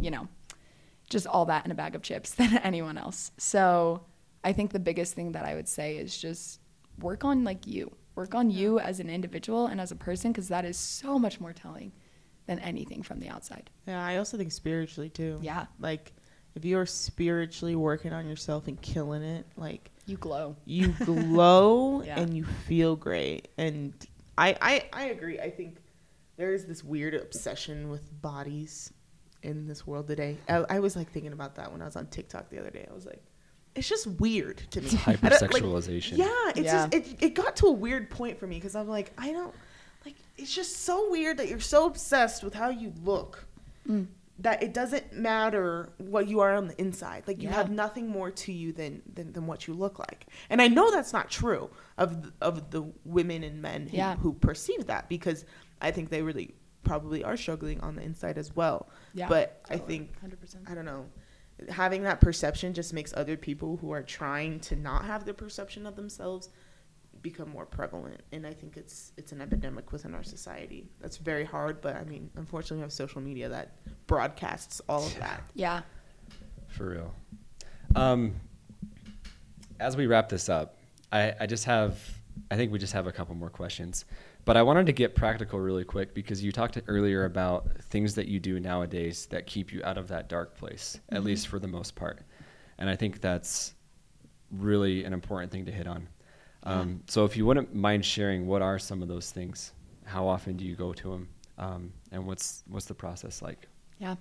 [0.00, 0.28] you know,
[1.08, 3.32] just all that in a bag of chips than anyone else.
[3.38, 4.04] So
[4.44, 6.60] I think the biggest thing that I would say is just
[6.98, 7.94] work on like you.
[8.16, 11.40] Work on you as an individual and as a person because that is so much
[11.40, 11.92] more telling
[12.46, 13.70] than anything from the outside.
[13.86, 14.04] Yeah.
[14.04, 15.38] I also think spiritually too.
[15.40, 15.66] Yeah.
[15.78, 16.12] Like,
[16.54, 20.56] if you're spiritually working on yourself and killing it, like You glow.
[20.64, 22.18] you glow Yeah.
[22.20, 23.48] and you feel great.
[23.58, 23.92] And
[24.36, 25.38] I, I, I agree.
[25.38, 25.76] I think
[26.36, 28.92] there is this weird obsession with bodies
[29.42, 30.38] in this world today.
[30.48, 32.86] I, I was like thinking about that when I was on TikTok the other day.
[32.90, 33.22] I was like,
[33.74, 34.88] it's just weird to me.
[35.06, 36.16] I don't- like, Hypersexualization.
[36.18, 36.88] yeah, it's Yeah.
[36.88, 39.54] just it, it got to a weird point for me because I'm like, I don't
[40.04, 43.46] like it's just so weird that you're so obsessed with how you look
[43.88, 44.06] Mm.
[44.40, 47.24] That it doesn't matter what you are on the inside.
[47.26, 47.54] Like you Yeah.
[47.56, 50.26] have nothing more to you than, than than what you look like.
[50.48, 54.16] And I know that's not true of th- of the women and men who, Yeah.
[54.16, 55.44] who perceive that because
[55.80, 58.88] I think they really probably are struggling on the inside as well.
[59.12, 59.28] Yeah.
[59.28, 60.70] but I think 100%.
[60.70, 61.04] I don't know.
[61.68, 65.86] Having that perception just makes other people who are trying to not have the perception
[65.86, 66.48] of themselves
[67.22, 70.88] become more prevalent and I think it's it's an epidemic within our society.
[71.00, 75.18] That's very hard, but I mean, unfortunately we have social media that broadcasts all of
[75.18, 75.42] that.
[75.54, 75.82] Yeah.
[76.68, 77.14] For real.
[77.96, 78.34] Um,
[79.80, 80.76] as we wrap this up,
[81.10, 81.98] I, I just have,
[82.50, 84.04] I think we just have a couple more questions.
[84.44, 88.26] But I wanted to get practical really quick because you talked earlier about things that
[88.26, 91.68] you do nowadays that keep you out of that dark place, at least for the
[91.68, 92.22] most part.
[92.78, 93.74] And I think that's
[94.50, 96.08] really an important thing to hit on.
[96.62, 99.72] Um, so if you wouldn't mind sharing, what are some of those things?
[100.04, 101.28] How often do you go to them?
[101.58, 103.68] Um, and what's what's the process like?
[103.98, 104.16] Yeah.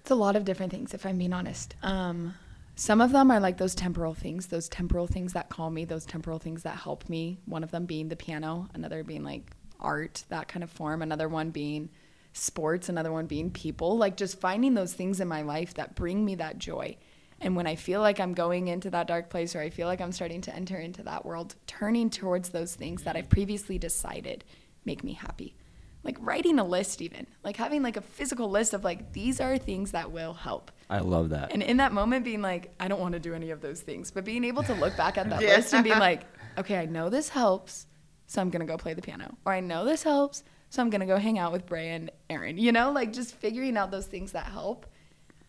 [0.00, 1.76] It's a lot of different things, if I'm being honest.
[1.82, 2.34] Um,
[2.74, 6.04] some of them are like those temporal things, those temporal things that call me, those
[6.04, 7.38] temporal things that help me.
[7.44, 11.28] One of them being the piano, another being like art, that kind of form, another
[11.28, 11.90] one being
[12.32, 13.98] sports, another one being people.
[13.98, 16.96] Like just finding those things in my life that bring me that joy.
[17.42, 20.00] And when I feel like I'm going into that dark place or I feel like
[20.00, 24.44] I'm starting to enter into that world, turning towards those things that I've previously decided
[24.84, 25.54] make me happy
[26.04, 29.56] like writing a list even like having like a physical list of like these are
[29.56, 31.52] things that will help I love that.
[31.52, 34.10] and in that moment being like i don't want to do any of those things
[34.10, 35.56] but being able to look back at that Yeah.
[35.58, 36.22] list and being like
[36.58, 37.86] okay i know this helps
[38.26, 41.06] so i'm gonna go play the piano or i know this helps so i'm gonna
[41.06, 44.32] go hang out with bray and aaron you know like just figuring out those things
[44.32, 44.86] that help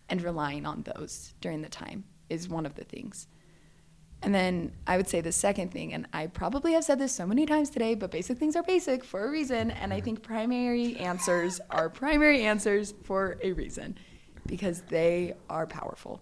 [0.10, 3.28] and relying on those during the time is one of the things
[4.24, 7.28] and then I would say the second thing, and I probably have said this so
[7.28, 9.70] many times today, but basic things are basic for a reason.
[9.72, 13.98] And I think primary answers are primary answers for a reason
[14.46, 16.22] because they are powerful.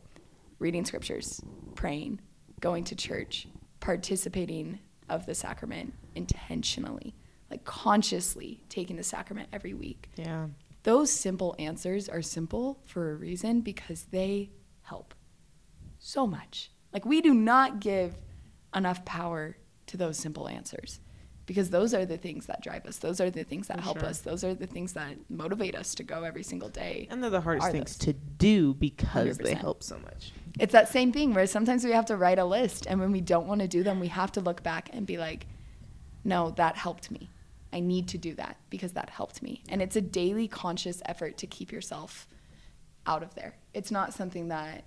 [0.57, 1.41] Reading scriptures,
[1.75, 2.19] praying,
[2.59, 3.47] going to church,
[3.79, 7.13] participating of the sacrament intentionally,
[7.51, 10.09] like consciously taking the sacrament every week.
[10.15, 10.47] Yeah.
[10.83, 14.51] Those simple answers are simple for a reason because they
[14.83, 15.13] help
[15.99, 16.71] so much.
[16.91, 18.15] Like, we do not give
[18.75, 19.57] enough power
[19.87, 20.99] to those simple answers
[21.45, 22.97] because those are the things that drive us.
[22.97, 24.09] Those are the things that For help sure.
[24.09, 24.19] us.
[24.19, 27.07] Those are the things that motivate us to go every single day.
[27.11, 28.05] And they're the hardest Are things those.
[28.07, 29.57] to do because they 100%.
[29.57, 30.31] help so much.
[30.59, 33.21] It's that same thing where sometimes we have to write a list, and when we
[33.21, 35.47] don't want to do them, we have to look back and be like,
[36.23, 37.29] no, that helped me.
[37.73, 39.63] I need to do that because that helped me.
[39.69, 42.27] And it's a daily conscious effort to keep yourself
[43.05, 43.55] out of there.
[43.73, 44.83] It's not something that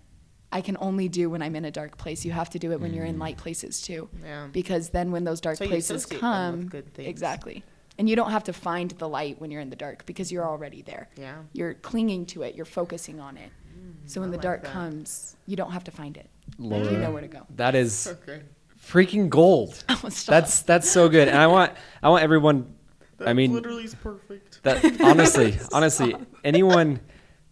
[0.53, 2.24] I can only do when I'm in a dark place.
[2.24, 3.41] You have to do it when you're in light mm.
[3.41, 4.09] places too.
[4.22, 4.49] Yeah.
[4.53, 7.09] Because then when those dark So you places them with come, good things.
[7.09, 7.64] exactly.
[7.99, 10.47] And you don't have to find the light when you're in the dark because you're
[10.47, 11.09] already there.
[11.16, 11.39] Yeah.
[11.53, 13.51] You're clinging to it, you're focusing on it.
[13.76, 14.72] Mm, so when I the like dark that.
[14.72, 16.28] comes, you don't have to find it.
[16.59, 17.47] Laura, You know where to go.
[17.57, 18.43] that is Okay.
[18.80, 19.82] freaking gold.
[19.89, 20.32] Oh, stop.
[20.32, 21.72] That's that's so good, and I want
[22.03, 22.74] I want everyone.
[23.21, 24.62] I mean, literally is perfect.
[24.62, 27.01] that honestly, honestly, anyone,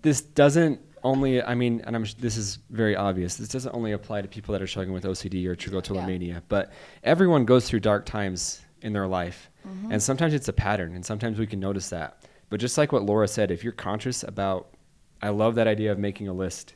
[0.02, 1.42] this doesn't only.
[1.42, 2.04] I mean, and I'm.
[2.18, 3.36] This is very obvious.
[3.36, 6.72] This doesn't only apply to people that are struggling with OCD or trichotillomania, but
[7.04, 9.92] everyone goes through dark times in their life, Mm-hmm.
[9.92, 12.24] and sometimes it's a pattern, and sometimes we can notice that.
[12.50, 14.74] But just like what Laura said, if you're conscious about,
[15.22, 16.74] I love that idea of making a list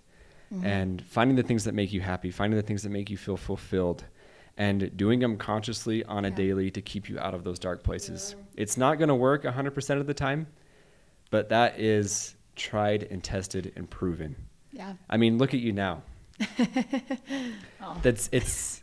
[0.54, 0.64] Mm-hmm.
[0.64, 3.36] and finding the things that make you happy, finding the things that make you feel
[3.36, 4.04] fulfilled,
[4.56, 6.34] and doing them consciously on a Yeah.
[6.34, 8.34] daily to keep you out of those dark places.
[8.56, 10.46] It's not going to work 100% of the time,
[11.30, 14.34] but that is tried and tested and proven.
[14.72, 14.94] yeah.
[15.10, 16.02] I mean, look at you now.
[17.82, 17.98] Oh.
[18.02, 18.82] That's it's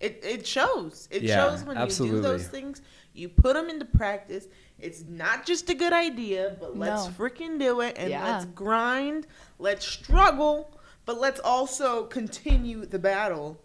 [0.00, 1.06] It, it shows.
[1.12, 2.16] It Yeah, shows when absolutely.
[2.18, 2.82] you do those things,
[3.14, 4.48] you put them into practice.
[4.80, 7.10] It's not just a good idea, but let's No.
[7.12, 8.24] freaking do it and Yeah.
[8.24, 9.26] let's grind,
[9.60, 13.60] let's struggle, but let's also continue the battle.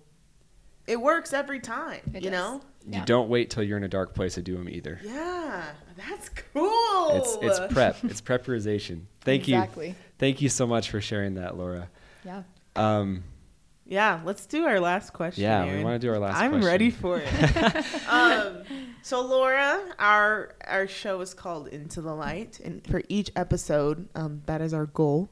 [0.87, 2.31] It works every time, It you does.
[2.31, 2.61] know?
[2.85, 3.05] you Yeah.
[3.05, 4.99] don't wait till you're in a dark place to do them either.
[5.03, 5.63] Yeah,
[5.97, 7.09] that's cool.
[7.17, 7.97] It's it's prep.
[8.05, 9.01] it's preparization.
[9.21, 9.55] Thank you.
[9.57, 9.95] Exactly.
[10.17, 11.89] Thank you so much for sharing that, Laura.
[12.23, 12.43] Yeah.
[12.77, 13.23] Um,
[13.85, 15.43] Yeah, let's do our last question.
[15.43, 16.67] yeah, we want to do our last I'm question.
[16.67, 18.07] ready for it.
[18.09, 18.63] um,
[19.01, 24.41] so Laura, our our show is called Into the Light, and for each episode, um,
[24.45, 25.29] that is our goal.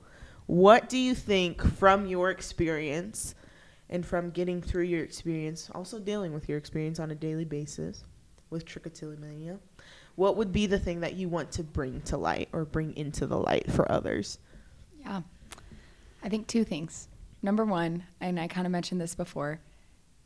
[0.47, 3.34] What do you think from your experience
[3.90, 8.04] and from getting through your experience, also dealing with your experience on a daily basis
[8.50, 9.60] with trichotillomania,
[10.16, 13.28] what would be the thing that you want to bring to light or bring into
[13.28, 14.40] the light for others?
[15.02, 15.22] Yeah.
[16.24, 17.08] I think two things.
[17.42, 19.60] Number one, and I kind of mentioned this before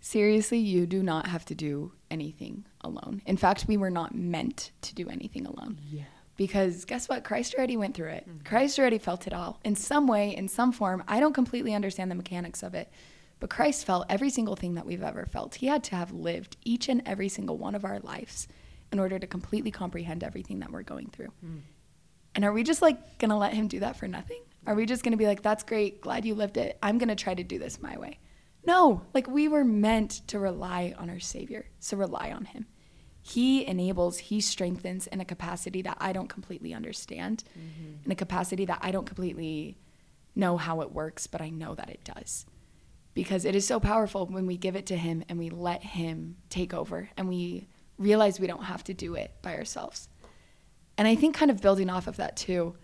[0.02, 3.22] seriously, you do not have to do anything alone.
[3.26, 5.80] In fact, we were not meant to do anything alone.
[5.90, 6.04] Yeah.
[6.38, 7.24] Because guess what?
[7.24, 8.28] Christ already went through it.
[8.28, 8.46] Mm-hmm.
[8.46, 9.60] Christ already felt it all.
[9.66, 12.90] In some way, in some form, I don't completely understand the mechanics of it,
[13.40, 15.56] but Christ felt every single thing that we've ever felt.
[15.56, 18.48] He had to have lived each and every single one of our lives
[18.92, 21.32] in order to completely comprehend everything that we're going through.
[21.42, 21.58] Hmm.
[22.36, 24.42] And are we just like going to let him do that for nothing?
[24.66, 26.78] Are we just going to be like, that's great, glad you lived it.
[26.84, 28.20] I'm going to try to do this my way.
[28.66, 32.68] No, like we were meant to rely on our Savior, so rely on him.
[33.22, 38.04] He enables, he strengthens in a capacity that I don't completely understand, mm-hmm.
[38.06, 39.78] in a capacity that I don't completely
[40.36, 42.46] know how it works, but I know that it does.
[43.14, 46.38] Because it is so powerful when we give it to him and we let him
[46.50, 50.08] take over and we realize we don't have to do it by ourselves.
[50.98, 52.76] And I think kind of building off of that too,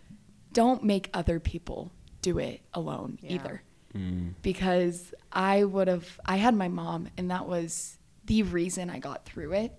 [0.52, 3.34] don't make other people do it alone Yeah.
[3.34, 3.64] either.
[3.94, 4.34] Mm.
[4.42, 9.26] Because I would have, I had my mom, and that was the reason I got
[9.26, 9.74] through it.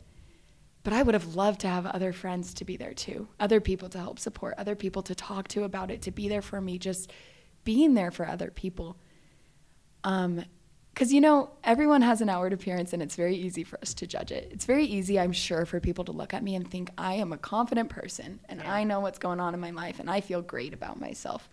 [0.84, 3.88] But I would have loved to have other friends to be there too, other people
[3.88, 6.78] to help support, other people to talk to about it, to be there for me,
[6.78, 7.10] just
[7.64, 8.96] being there for other people.
[10.04, 10.44] Um,
[10.94, 14.06] because you know everyone has an outward appearance and it's very easy for us to
[14.06, 14.48] judge it.
[14.50, 17.34] It's very easy i'm sure for people to look at me and think i am
[17.34, 18.72] a confident person and Yeah.
[18.72, 21.50] i know what's going on in my life and i feel great about myself.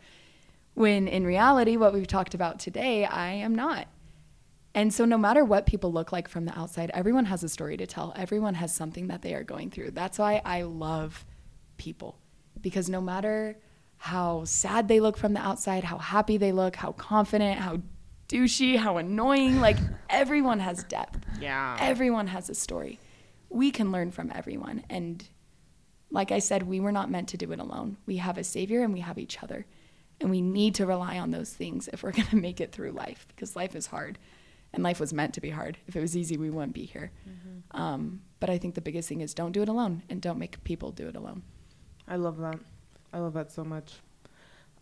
[0.75, 3.87] When in reality what we've talked about today i am not.
[4.73, 7.75] And so no matter what people look like from the outside everyone has a story
[7.75, 8.13] to tell.
[8.15, 9.91] Everyone has something that they are going through.
[9.91, 11.25] That's why i love
[11.75, 12.17] people.
[12.61, 13.57] Because no matter
[13.97, 17.81] how sad they look from the outside how happy they look how confident how
[18.27, 19.77] douchey how annoying like
[20.09, 21.19] everyone has depth.
[21.39, 21.77] Yeah.
[21.79, 22.99] everyone has a story.
[23.49, 25.27] We can learn from everyone and
[26.09, 27.97] like i said we were not meant to do it alone.
[28.05, 29.65] We have a savior and we have each other
[30.21, 32.91] and we need to rely on those things if we're going to make it through
[32.91, 34.17] life because life is hard
[34.73, 35.77] and life was meant to be hard.
[35.87, 37.11] If it was easy we wouldn't be here.
[37.71, 40.63] Um, but i think the biggest thing is don't do it alone and don't make
[40.63, 41.43] people do it alone.
[42.07, 42.59] I love that.
[43.13, 43.93] I love that so much.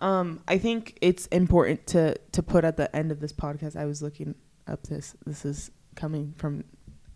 [0.01, 3.75] Um, I think it's important to to put at the end of this podcast.
[3.75, 4.35] I was looking
[4.67, 5.15] up this.
[5.25, 6.63] This is coming from.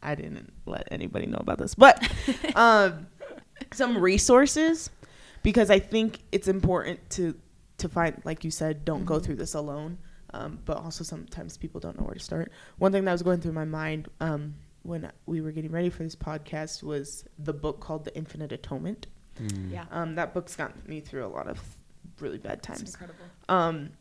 [0.04, 1.98] I didn't let anybody know about this, but
[2.56, 3.08] um,
[3.74, 4.90] some resources
[5.42, 7.36] because I think it's important to
[7.80, 9.24] to find, like you said, don't go Mhm.
[9.24, 9.98] through this alone.
[10.34, 12.52] Um, but also sometimes people don't know where to start.
[12.78, 16.04] One thing that was going through my mind um, when we were getting ready for
[16.04, 19.08] this podcast was the book called The Infinite Atonement.
[19.40, 19.72] Mm.
[19.72, 21.78] yeah Um, that book's gotten me through a lot of
[22.20, 22.90] really bad it's times.
[22.90, 23.92] incredible Um,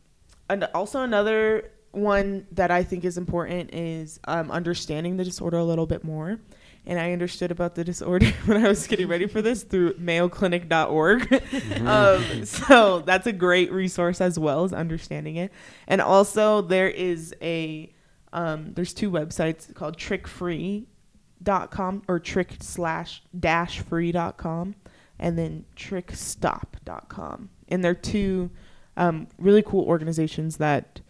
[0.48, 5.64] and also another one that I think is important is um, understanding the disorder a
[5.64, 6.38] little bit more,
[6.86, 11.22] and I understood about the disorder when I was getting ready for this through MayoClinic.org.
[11.22, 11.86] Mm-hmm.
[12.40, 15.52] um, so that's a great resource as well as understanding it.
[15.86, 17.90] And also there is a
[18.32, 24.74] um, there's two websites called trichfree.com or trick slash dash free.com
[25.20, 27.50] and then trichstop.com.
[27.74, 28.50] And they're two
[28.96, 31.00] um, really cool organizations that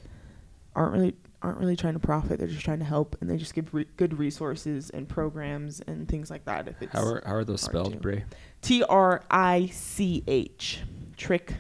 [0.75, 2.39] aren't really aren't really trying to profit.
[2.39, 6.09] They're just trying to help, and they just give re- good resources and programs and
[6.09, 6.67] things like that.
[6.69, 8.01] If it's How are, how are those spelled.
[8.01, 8.25] Bray?
[8.63, 10.81] T R I C H
[11.19, 11.53] trick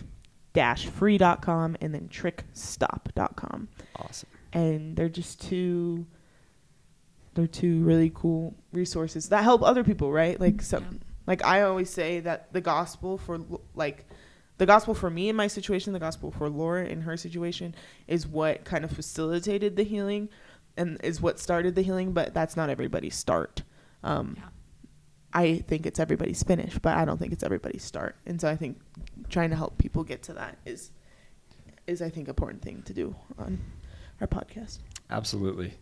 [0.54, 3.68] dash free.com and then trichstop.com.
[3.96, 4.28] Awesome.
[4.52, 6.06] And they're just two
[7.34, 10.38] they're two really cool resources that help other people, right?
[10.40, 10.86] Like so Yeah.
[11.26, 13.40] like I always say that the gospel for
[13.74, 14.06] like
[14.58, 17.74] the gospel for me in my situation, the gospel for Laura in her situation
[18.06, 20.28] is what kind of facilitated the healing
[20.76, 23.62] and is what started the healing, but that's not everybody's start.
[24.02, 24.48] Um, Yeah.
[25.36, 28.14] I think it's everybody's finish, but I don't think it's everybody's start.
[28.24, 28.80] And so I think
[29.28, 30.92] trying to help people get to that is
[31.86, 33.58] is I think important thing to do on
[34.20, 34.78] our podcast.
[35.10, 35.74] Absolutely.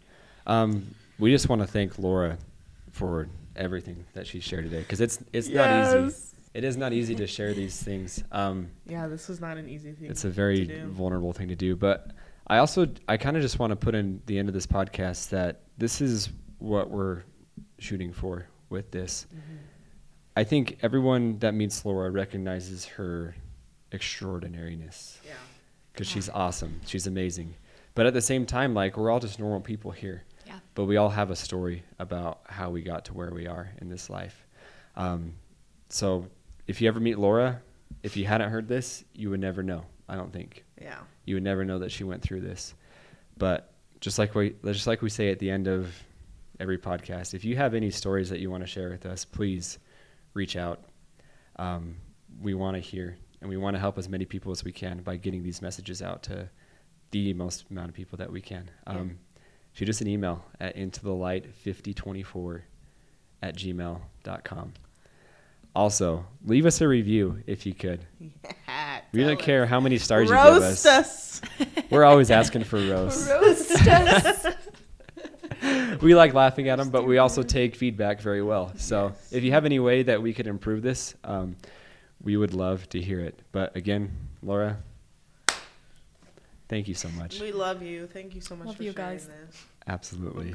[0.47, 2.39] Um, we just want to thank Laura
[2.91, 6.17] for everything that she shared today because it's it's not easy.
[6.55, 8.23] It is not easy to share these things.
[8.31, 10.11] Um, Yeah, this was not an easy thing.
[10.11, 11.77] it's a very vulnerable thing to do.
[11.77, 12.11] But
[12.47, 15.31] I also I kind of just want to put in the end of this podcast
[15.31, 16.29] that this is
[16.59, 17.23] what we're
[17.79, 19.27] shooting for with this.
[19.35, 19.57] Mm-hmm.
[20.37, 23.35] I think everyone that meets Laura recognizes her
[23.93, 25.33] extraordinariness Yeah.
[25.93, 26.81] because she's awesome.
[26.87, 27.55] She's amazing.
[27.95, 30.25] But at the same time, like we're all just normal people here.
[30.47, 30.59] Yeah.
[30.75, 33.89] But we all have a story about how we got to where we are in
[33.89, 34.47] this life.
[34.97, 35.35] Um,
[35.89, 36.27] so
[36.67, 37.61] if you ever meet Laura,
[38.03, 39.85] if you hadn't heard this, you would never know.
[40.09, 40.99] I don't think Yeah.
[41.25, 42.75] you would never know that she went through this.
[43.37, 45.95] But just like we just like we say at the end of
[46.61, 49.79] every podcast, if you have any stories that you want to share with us, please
[50.35, 50.85] reach out.
[51.57, 51.97] Um,
[52.41, 55.03] we want to hear and we want to help as many people as we can
[55.03, 56.49] by getting these messages out to
[57.11, 58.71] the most amount of people that we can.
[58.87, 58.93] Yeah.
[58.95, 59.19] Um,
[59.73, 62.65] shoot us an email at into the light 5024
[63.43, 64.73] at gmail.com.
[65.75, 68.05] Also, leave us a review if you could.
[68.21, 68.31] Yeah.
[69.13, 70.03] We don't tell care how many us.
[70.03, 70.87] stars you give us.
[70.87, 71.43] us.
[71.91, 73.29] We're always asking for roasts.
[73.29, 74.47] Roast us.
[76.01, 78.73] we like laughing at them, but we also take feedback very well.
[78.77, 81.57] So if you have any way that we could improve this, um,
[82.23, 83.39] we would love to hear it.
[83.53, 84.11] But again,
[84.43, 84.79] Laura,
[86.71, 87.39] thank you so much.
[87.39, 88.07] We love you.
[88.07, 89.27] Thank you so much Love for you sharing guys.
[89.27, 89.65] this.
[89.87, 90.55] Absolutely.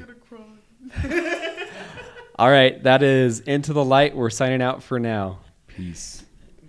[2.38, 4.14] All right, that is Into the Light.
[4.14, 5.40] We're signing out for now.
[5.66, 6.22] Peace.